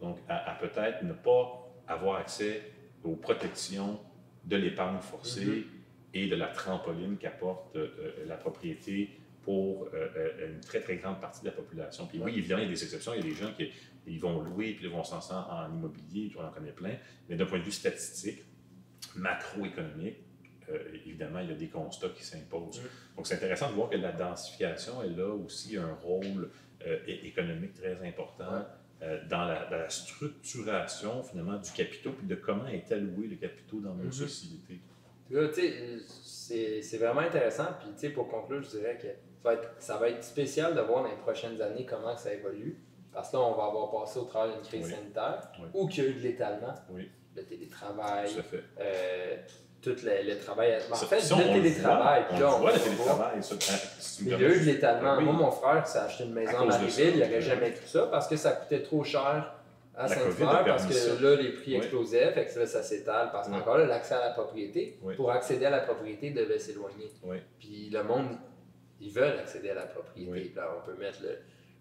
donc 0.00 0.18
à, 0.28 0.50
à 0.52 0.54
peut-être 0.56 1.02
ne 1.04 1.12
pas 1.12 1.70
avoir 1.86 2.16
accès 2.18 2.62
aux 3.02 3.16
protections 3.16 3.98
de 4.44 4.56
l'épargne 4.56 4.98
forcée 5.00 5.44
Mhm. 5.46 5.64
et 6.12 6.26
de 6.28 6.36
la 6.36 6.48
trampoline 6.48 7.16
qu'apporte 7.16 7.74
euh, 7.76 7.88
la 8.26 8.36
propriété 8.36 9.10
pour 9.44 9.84
euh, 9.94 10.08
euh, 10.16 10.48
une 10.54 10.60
très, 10.60 10.80
très 10.80 10.96
grande 10.96 11.20
partie 11.20 11.40
de 11.42 11.46
la 11.46 11.52
population. 11.52 12.06
Puis 12.06 12.18
oui, 12.18 12.32
évidemment, 12.38 12.62
il 12.62 12.66
y 12.66 12.68
a 12.68 12.74
des 12.74 12.82
exceptions. 12.82 13.12
Il 13.14 13.18
y 13.18 13.20
a 13.20 13.30
des 13.30 13.34
gens 13.34 13.52
qui 13.56 13.70
ils 14.06 14.20
vont 14.20 14.40
louer, 14.42 14.72
puis 14.74 14.84
ils 14.86 14.90
vont 14.90 15.02
s'en 15.04 15.20
sortir 15.20 15.50
en 15.52 15.72
immobilier, 15.72 16.30
on 16.38 16.44
en 16.44 16.50
connaît 16.50 16.72
plein. 16.72 16.94
Mais 17.28 17.36
d'un 17.36 17.46
point 17.46 17.58
de 17.58 17.64
vue 17.64 17.70
statistique, 17.72 18.44
macroéconomique, 19.16 20.18
euh, 20.70 20.78
évidemment, 20.94 21.40
il 21.40 21.50
y 21.50 21.52
a 21.52 21.56
des 21.56 21.68
constats 21.68 22.08
qui 22.10 22.24
s'imposent. 22.24 22.82
Donc, 23.16 23.26
c'est 23.26 23.34
intéressant 23.36 23.68
de 23.70 23.74
voir 23.74 23.88
que 23.90 23.96
la 23.96 24.12
densification, 24.12 25.02
elle 25.02 25.18
a 25.20 25.28
aussi 25.28 25.76
un 25.76 25.94
rôle 25.94 26.50
euh, 26.86 26.98
économique 27.06 27.74
très 27.74 27.96
important 28.06 28.52
Ouais. 28.52 29.06
euh, 29.08 29.24
dans, 29.28 29.44
la, 29.44 29.66
dans 29.70 29.78
la 29.78 29.90
structuration, 29.90 31.22
finalement, 31.22 31.58
du 31.58 31.70
capitaux, 31.72 32.12
puis 32.12 32.26
de 32.26 32.34
comment 32.34 32.66
est 32.68 32.90
alloué 32.92 33.26
le 33.26 33.36
capitaux 33.36 33.80
dans 33.80 33.94
nos 33.94 34.04
Mhm. 34.04 34.12
sociétés. 34.12 34.80
C'est 36.22 36.98
vraiment 36.98 37.20
intéressant. 37.20 37.66
Puis, 37.80 37.88
tu 37.94 38.00
sais, 38.00 38.10
pour 38.10 38.28
conclure, 38.28 38.62
je 38.62 38.70
dirais 38.78 38.98
que 39.00 39.08
ça 39.44 39.50
va, 39.50 39.54
être, 39.54 39.70
ça 39.78 39.96
va 39.98 40.08
être 40.08 40.24
spécial 40.24 40.74
de 40.74 40.80
voir 40.80 41.02
dans 41.02 41.10
les 41.10 41.16
prochaines 41.16 41.60
années 41.60 41.84
comment 41.84 42.16
ça 42.16 42.32
évolue. 42.32 42.78
Parce 43.12 43.30
que 43.30 43.36
là, 43.36 43.42
on 43.44 43.52
va 43.54 43.64
avoir 43.66 43.90
passé 43.92 44.18
au 44.18 44.24
travers 44.24 44.54
d'une 44.56 44.64
crise 44.66 44.86
Oui. 44.86 44.92
sanitaire 44.92 45.42
Oui. 45.60 45.66
ou 45.74 45.86
qu'il 45.86 46.02
y 46.04 46.06
a 46.06 46.10
eu 46.10 46.14
de 46.14 46.20
l'étalement, 46.20 46.74
Oui. 46.90 47.08
le 47.36 47.44
télétravail, 47.44 48.28
Tout 48.34 48.56
euh, 48.80 49.36
tout 49.82 49.94
le, 50.02 50.30
le 50.32 50.38
travail. 50.38 50.78
En 50.90 50.94
fait, 50.96 51.20
ça, 51.20 51.36
le 51.36 51.44
télétravail. 51.44 52.24
puis 52.28 52.38
on 52.38 52.40
là, 52.40 52.56
voit, 52.56 52.72
le 52.72 52.78
télétravail. 52.80 53.42
ça, 53.42 53.54
hein, 53.54 53.78
Il 54.22 54.28
y 54.28 54.34
a 54.34 54.38
eu 54.38 54.60
de 54.60 54.64
l'étalement. 54.64 55.16
Oui. 55.18 55.24
Moi, 55.24 55.32
mon 55.34 55.50
frère, 55.50 55.86
s'est 55.86 55.98
acheté 55.98 56.24
une 56.24 56.32
maison 56.32 56.58
à 56.58 56.66
de 56.66 56.70
ça, 56.72 56.78
Marieville, 56.78 57.10
il 57.14 57.20
n'aurait 57.20 57.40
jamais 57.42 57.72
cru 57.72 57.86
ça 57.86 58.06
parce 58.10 58.26
que 58.26 58.36
ça 58.36 58.52
coûtait 58.52 58.82
trop 58.82 59.04
cher 59.04 59.54
à 59.96 60.08
Saint-Hilaire 60.08 60.64
parce 60.64 60.86
que 60.86 61.22
là, 61.22 61.36
les 61.40 61.52
prix 61.52 61.76
explosaient, 61.76 62.32
fait 62.32 62.46
que 62.46 62.58
là, 62.58 62.66
ça 62.66 62.82
s'étale 62.82 63.30
parce 63.30 63.46
qu'encore 63.48 63.78
là, 63.78 63.86
l'accès 63.86 64.14
à 64.14 64.20
la 64.20 64.30
propriété, 64.30 64.98
pour 65.16 65.30
accéder 65.30 65.66
à 65.66 65.70
la 65.70 65.80
propriété, 65.80 66.30
devait 66.30 66.58
s'éloigner. 66.58 67.12
Puis 67.60 67.90
le 67.92 68.02
monde, 68.02 68.26
ils 69.04 69.12
veulent 69.12 69.38
accéder 69.38 69.70
à 69.70 69.74
la 69.74 69.86
propriété. 69.86 70.30
Oui. 70.30 70.52
Là, 70.56 70.70
on 70.76 70.86
peut 70.86 70.96
mettre 70.98 71.20
le, 71.22 71.38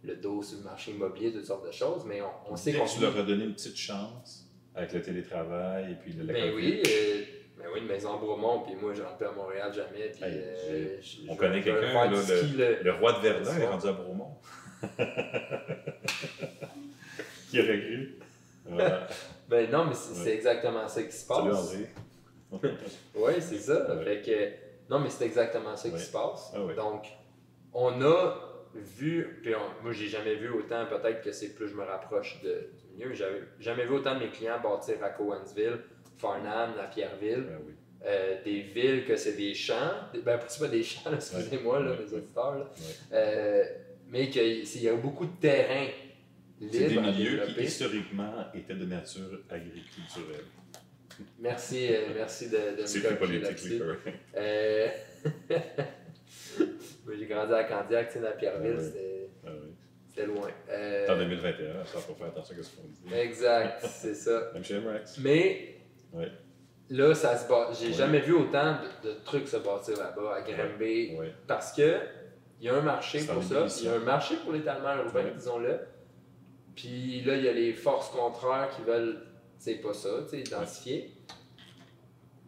le 0.10 0.16
dos 0.18 0.42
sur 0.44 0.58
le 0.60 0.64
marché 0.66 0.92
immobilier, 0.92 1.32
toutes 1.32 1.46
sortes 1.46 1.66
de 1.66 1.72
choses, 1.72 2.04
mais 2.06 2.22
on, 2.22 2.52
on 2.52 2.56
sait 2.56 2.74
qu'on 2.74 2.86
tu 2.86 3.02
leur 3.02 3.18
as 3.18 3.24
donné 3.24 3.46
une 3.46 3.54
petite 3.54 3.78
chance 3.78 4.46
avec 4.76 4.94
le 4.94 5.02
télétravail 5.02 5.92
et 5.92 5.96
puis 5.96 6.14
le 6.14 6.24
Ben 6.26 6.54
oui, 6.56 6.82
euh, 6.86 7.22
ben 7.58 7.66
oui, 7.74 7.80
une 7.82 7.88
maison 7.88 8.16
à 8.16 8.18
Bromont, 8.18 8.62
puis 8.62 8.76
moi, 8.76 8.94
je 8.94 9.02
rentre 9.04 9.18
pas 9.18 9.30
à 9.30 9.32
Montréal 9.32 9.72
jamais. 9.74 10.10
Puis, 10.14 10.24
Hey, 10.24 10.34
euh, 10.36 10.98
je- 11.02 11.30
on 11.30 11.34
je- 11.34 11.40
connaît 11.40 11.62
quelqu'un, 11.62 12.10
le- 12.10 12.84
Le 12.84 12.92
roi 12.94 13.14
de 13.14 13.20
Verdun 13.22 13.58
est 13.58 13.68
rendu 13.68 13.88
à 13.88 13.94
Bromont. 13.94 14.38
Qui 17.50 17.60
aurait 17.62 17.80
cru? 17.80 18.16
Voilà. 18.66 19.08
Ben 19.50 19.70
non, 19.70 19.86
mais 19.86 19.94
c'est 19.94 20.24
Ouais. 20.24 20.36
exactement 20.36 20.88
ça 20.88 21.04
qui 21.04 21.12
se 21.12 21.28
passe. 21.28 21.76
Oui, 23.16 23.34
c'est 23.40 23.58
ça. 23.60 23.96
Ouais. 23.96 24.04
Fait 24.04 24.22
que, 24.22 24.63
non, 24.90 25.00
mais 25.00 25.10
c'est 25.10 25.26
exactement 25.26 25.76
ça 25.76 25.88
Ouais. 25.90 25.96
qui 25.96 26.02
se 26.04 26.12
passe. 26.12 26.54
Ah. 26.56 26.74
Donc, 26.76 27.08
on 27.74 28.02
a 28.02 28.36
vu, 28.76 29.40
puis 29.44 29.54
on- 29.56 29.84
moi, 29.84 29.92
j'ai 29.92 30.08
jamais 30.08 30.36
vu 30.36 30.50
autant, 30.50 30.86
peut-être 30.88 31.22
que 31.22 31.32
c'est 31.32 31.54
plus 31.56 31.68
je 31.70 31.76
me 31.76 31.84
rapproche 31.84 32.42
de, 32.42 32.70
du 32.98 33.04
mieux, 33.06 33.14
j'avais 33.14 33.42
jamais 33.60 33.86
vu 33.86 33.94
autant 33.94 34.16
de 34.16 34.20
mes 34.26 34.30
clients 34.32 34.60
bâtir 34.62 34.96
à 35.04 35.10
Cowansville, 35.10 35.80
Farnham, 36.18 36.74
la 36.78 36.86
Pierreville, 36.88 37.46
Ben 37.48 37.60
oui. 37.68 37.74
euh, 38.06 38.44
des 38.44 38.62
villes 38.62 39.06
que 39.06 39.16
c'est 39.16 39.34
des 39.38 39.54
champs, 39.54 39.94
ben, 40.26 40.40
c'est 40.48 40.60
pas 40.60 40.68
des 40.70 40.84
champs, 40.84 41.12
excusez-moi, 41.14 41.80
là, 41.82 41.92
Ouais. 41.92 41.98
les 42.06 42.14
auditeurs, 42.14 42.58
là. 42.58 42.66
Euh, 43.14 43.64
mais 44.10 44.30
qu'il 44.30 44.82
y 44.84 44.90
a 44.90 44.96
beaucoup 44.96 45.26
de 45.26 45.36
terrain 45.40 45.88
C'est 46.60 46.88
des 46.88 46.98
milieux 47.00 47.42
qui 47.56 47.64
historiquement 47.64 48.46
étaient 48.54 48.76
de 48.76 48.86
nature 48.86 49.40
agriculturelle. 49.50 50.46
Merci, 51.40 51.94
euh, 51.94 52.08
merci 52.16 52.50
de, 52.50 52.58
de 52.58 52.82
me 52.82 53.18
corriger 53.18 53.40
politique. 53.42 53.82
Euh, 54.36 54.88
moi, 57.06 57.14
j'ai 57.18 57.26
grandi 57.26 57.54
à 57.54 57.64
Candiac, 57.64 58.08
tu 58.08 58.14
sais, 58.14 58.20
dans 58.20 58.32
Pierreville, 58.38 58.76
Ah 58.78 58.82
oui. 58.82 58.86
c'était- 58.86 59.30
Ah 59.46 59.50
oui. 60.18 60.26
loin. 60.26 60.50
Euh, 60.70 61.08
En 61.14 61.18
2021, 61.18 61.86
ça 61.86 62.00
faut 62.00 62.14
faire 62.14 62.28
attention 62.28 62.56
à 62.60 62.64
ce 62.64 62.76
qu'on 62.76 62.84
dit. 62.88 63.14
exact, 63.16 63.86
c'est 63.88 64.16
ça. 64.16 64.52
Même 64.54 64.64
chez. 64.64 64.80
Mais 65.22 65.76
là, 66.90 67.14
ça 67.16 67.36
se 67.38 67.48
bat. 67.50 67.70
J'ai 67.80 67.94
jamais 67.94 68.20
vu 68.20 68.34
autant 68.34 68.78
de, 69.04 69.10
de 69.10 69.14
trucs 69.26 69.48
se 69.48 69.58
bâtir 69.58 69.98
là-bas, 69.98 70.36
à 70.36 70.42
Granby, 70.42 71.16
Oui. 71.18 71.28
parce 71.48 71.74
que 71.74 71.98
il 72.60 72.68
y 72.68 72.70
a 72.70 72.76
un 72.76 72.82
marché 72.82 73.20
pour 73.26 73.44
ça. 73.44 73.66
Il 73.80 73.86
y 73.86 73.90
a 73.90 73.94
un 73.96 74.00
marché 74.00 74.36
pour 74.44 74.54
l'étalement 74.54 74.96
urbain, 74.96 75.32
disons-le. 75.36 75.80
Puis 76.76 77.22
là, 77.22 77.36
il 77.36 77.44
y 77.44 77.50
a 77.50 77.54
les 77.54 77.74
forces 77.74 78.10
contraires 78.10 78.70
qui 78.76 78.82
veulent, 78.84 79.22
c'est 79.64 79.76
pas 79.76 79.94
ça, 79.94 80.10
tu 80.26 80.32
sais, 80.32 80.40
identifier. 80.42 81.14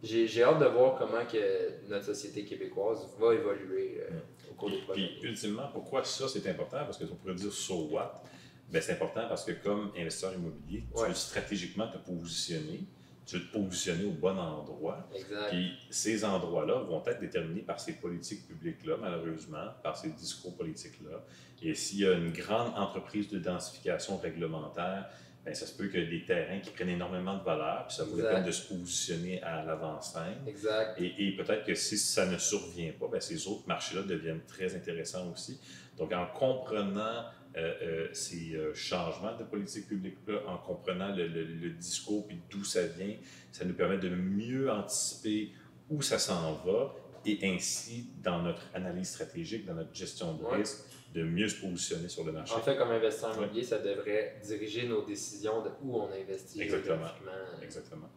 J'ai 0.03 0.27
j'ai 0.27 0.43
hâte 0.43 0.59
de 0.59 0.65
voir 0.65 0.97
comment 0.99 1.25
que 1.25 1.87
notre 1.89 2.05
société 2.05 2.43
québécoise 2.43 3.07
va 3.17 3.33
évoluer 3.33 4.01
euh, 4.01 4.19
au 4.51 4.53
cours 4.55 4.69
des 4.69 4.79
prochaines 4.81 5.07
Puis, 5.19 5.29
ultimement, 5.29 5.67
pourquoi 5.71 6.03
ça 6.03 6.27
c'est 6.27 6.45
important? 6.49 6.79
Parce 6.83 6.97
que 6.97 7.05
on 7.05 7.15
pourrait 7.15 7.33
dire 7.35 7.51
so 7.53 7.87
what? 7.89 8.21
Ben, 8.69 8.81
c'est 8.81 8.91
important 8.93 9.27
parce 9.29 9.45
que 9.45 9.53
comme 9.53 9.91
investisseur 9.97 10.33
immobilier, 10.33 10.83
tu 10.93 11.01
Ouais. 11.01 11.07
veux 11.07 11.13
stratégiquement 11.13 11.87
te 11.87 11.97
positionner, 11.97 12.83
tu 13.25 13.37
veux 13.37 13.45
te 13.47 13.53
positionner 13.53 14.03
au 14.05 14.11
bon 14.11 14.37
endroit. 14.37 15.07
Exact. 15.15 15.49
Puis 15.51 15.71
ces 15.89 16.25
endroits-là 16.25 16.79
vont 16.81 17.01
être 17.05 17.21
déterminés 17.21 17.61
par 17.61 17.79
ces 17.79 17.93
politiques 17.93 18.45
publiques-là, 18.47 18.97
malheureusement, 18.99 19.67
par 19.81 19.95
ces 19.97 20.09
discours 20.09 20.55
politiques-là. 20.57 21.23
Et 21.61 21.73
s'il 21.73 21.99
y 22.01 22.05
a 22.05 22.11
une 22.13 22.31
grande 22.33 22.73
entreprise 22.75 23.29
de 23.29 23.39
densification 23.39 24.17
réglementaire, 24.17 25.09
ben, 25.45 25.53
ça 25.53 25.67
se 25.67 25.77
peut 25.77 25.89
ait 25.95 26.07
des 26.07 26.25
terrains 26.25 26.59
qui 26.59 26.71
prennent 26.71 26.89
énormément 26.89 27.37
de 27.37 27.43
valeur, 27.43 27.85
puis 27.87 27.95
ça 27.97 28.03
vaut 28.03 28.17
la 28.17 28.23
Exact. 28.23 28.33
peine 28.35 28.45
de 28.45 28.51
se 28.51 28.67
positionner 28.73 29.41
à 29.43 29.63
l'avant-scène. 29.63 30.41
Exact. 30.47 30.99
Et, 30.99 31.27
et 31.27 31.35
peut-être 31.35 31.63
que 31.65 31.75
si 31.75 31.97
ça 31.97 32.25
ne 32.25 32.37
survient 32.37 32.91
pas, 32.99 33.07
ben, 33.11 33.21
ces 33.21 33.47
autres 33.47 33.67
marchés-là 33.67 34.01
deviennent 34.03 34.41
très 34.47 34.75
intéressants 34.75 35.31
aussi. 35.31 35.59
Donc, 35.97 36.11
en 36.13 36.25
comprenant 36.27 37.25
euh, 37.57 37.73
euh, 37.83 38.07
ces 38.11 38.53
euh, 38.55 38.73
changements 38.73 39.37
de 39.37 39.43
politique 39.45 39.87
publique-là, 39.87 40.39
en 40.47 40.57
comprenant 40.57 41.15
le, 41.15 41.27
le- 41.27 41.45
le 41.45 41.69
discours 41.69 42.27
puis 42.27 42.37
d'où 42.49 42.63
ça 42.65 42.85
vient, 42.87 43.15
ça 43.51 43.63
nous 43.63 43.73
permet 43.75 43.97
de 43.97 44.09
mieux 44.09 44.69
anticiper 44.69 45.51
où 45.89 46.01
ça 46.01 46.19
s'en 46.19 46.53
va 46.65 46.93
et 47.25 47.39
ainsi, 47.43 48.07
dans 48.21 48.41
notre 48.41 48.63
analyse 48.73 49.09
stratégique, 49.09 49.65
dans 49.65 49.73
notre 49.73 49.95
gestion 49.95 50.33
de 50.33 50.43
Ouais. 50.43 50.57
De 51.15 51.23
mieux 51.23 51.47
se 51.47 51.61
positionner 51.61 52.09
sur 52.09 52.25
le 52.25 52.33
marché. 52.33 52.53
En 52.53 52.59
fait, 52.59 52.75
comme 52.75 52.91
investisseur 52.91 53.35
immobilier, 53.37 53.63
ça 53.63 53.79
devrait 53.79 54.35
diriger 54.43 54.85
nos 54.87 55.01
décisions 55.03 55.63
de 55.63 55.69
où 55.81 55.95
on 55.97 56.09
investit 56.11 56.61
Exactement. 56.61 57.07
Exactement. 57.63 58.09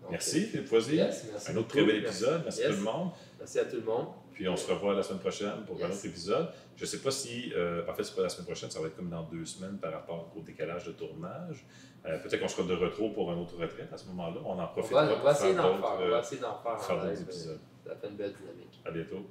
Donc, 0.00 0.12
Merci, 0.12 0.46
Philippe 0.46 0.66
Foisy. 0.68 0.96
Yes, 0.96 1.26
merci 1.30 1.50
un 1.52 1.56
autre 1.56 1.68
très 1.68 1.84
bel 1.84 1.96
épisode. 1.96 2.40
Merci 2.44 2.60
Yes. 2.60 2.68
à 2.68 2.70
tout 2.72 2.76
le 2.78 2.84
monde. 2.84 3.10
Merci 3.38 3.58
à 3.58 3.64
tout 3.66 3.76
le 3.76 3.82
monde. 3.82 4.06
Puis 4.32 4.48
on 4.48 4.56
se 4.56 4.70
revoit 4.72 4.94
la 4.94 5.02
semaine 5.02 5.18
prochaine 5.18 5.64
pour 5.66 5.76
un 5.84 5.90
autre 5.90 6.06
épisode. 6.06 6.48
Je 6.76 6.84
ne 6.84 6.86
sais 6.86 6.98
pas 7.00 7.10
si, 7.10 7.52
euh, 7.54 7.82
en 7.86 7.92
fait, 7.92 8.04
c'est 8.04 8.14
pas 8.14 8.22
la 8.22 8.28
semaine 8.28 8.46
prochaine, 8.46 8.70
ça 8.70 8.80
va 8.80 8.86
être 8.86 8.96
comme 8.96 9.10
dans 9.10 9.24
deux 9.24 9.44
semaines 9.44 9.78
par 9.78 9.92
rapport 9.92 10.32
au 10.34 10.40
décalage 10.40 10.86
de 10.86 10.92
tournage. 10.92 11.66
Euh, 12.06 12.16
Peut-être 12.20 12.40
qu'on 12.40 12.48
sera 12.48 12.62
de 12.66 12.74
retour 12.74 13.12
pour 13.12 13.30
un 13.32 13.36
autre 13.36 13.56
retraite 13.58 13.92
à 13.92 13.98
ce 13.98 14.06
moment-là. 14.06 14.40
On 14.46 14.58
en 14.58 14.68
profitera 14.68 15.04
on 15.04 15.14
pour 15.16 15.24
va 15.24 15.34
faire. 15.34 15.54
On 15.56 16.00
euh, 16.00 16.10
va 16.10 16.20
essayer 16.20 16.40
d'en 16.40 16.56
faire. 16.62 17.04
d'autres 17.04 17.20
épisodes. 17.22 17.60
Ça 17.84 17.96
fait 17.96 18.08
une 18.08 18.16
belle 18.16 18.32
dynamique. 18.32 18.80
À 18.86 18.90
bientôt. 18.92 19.26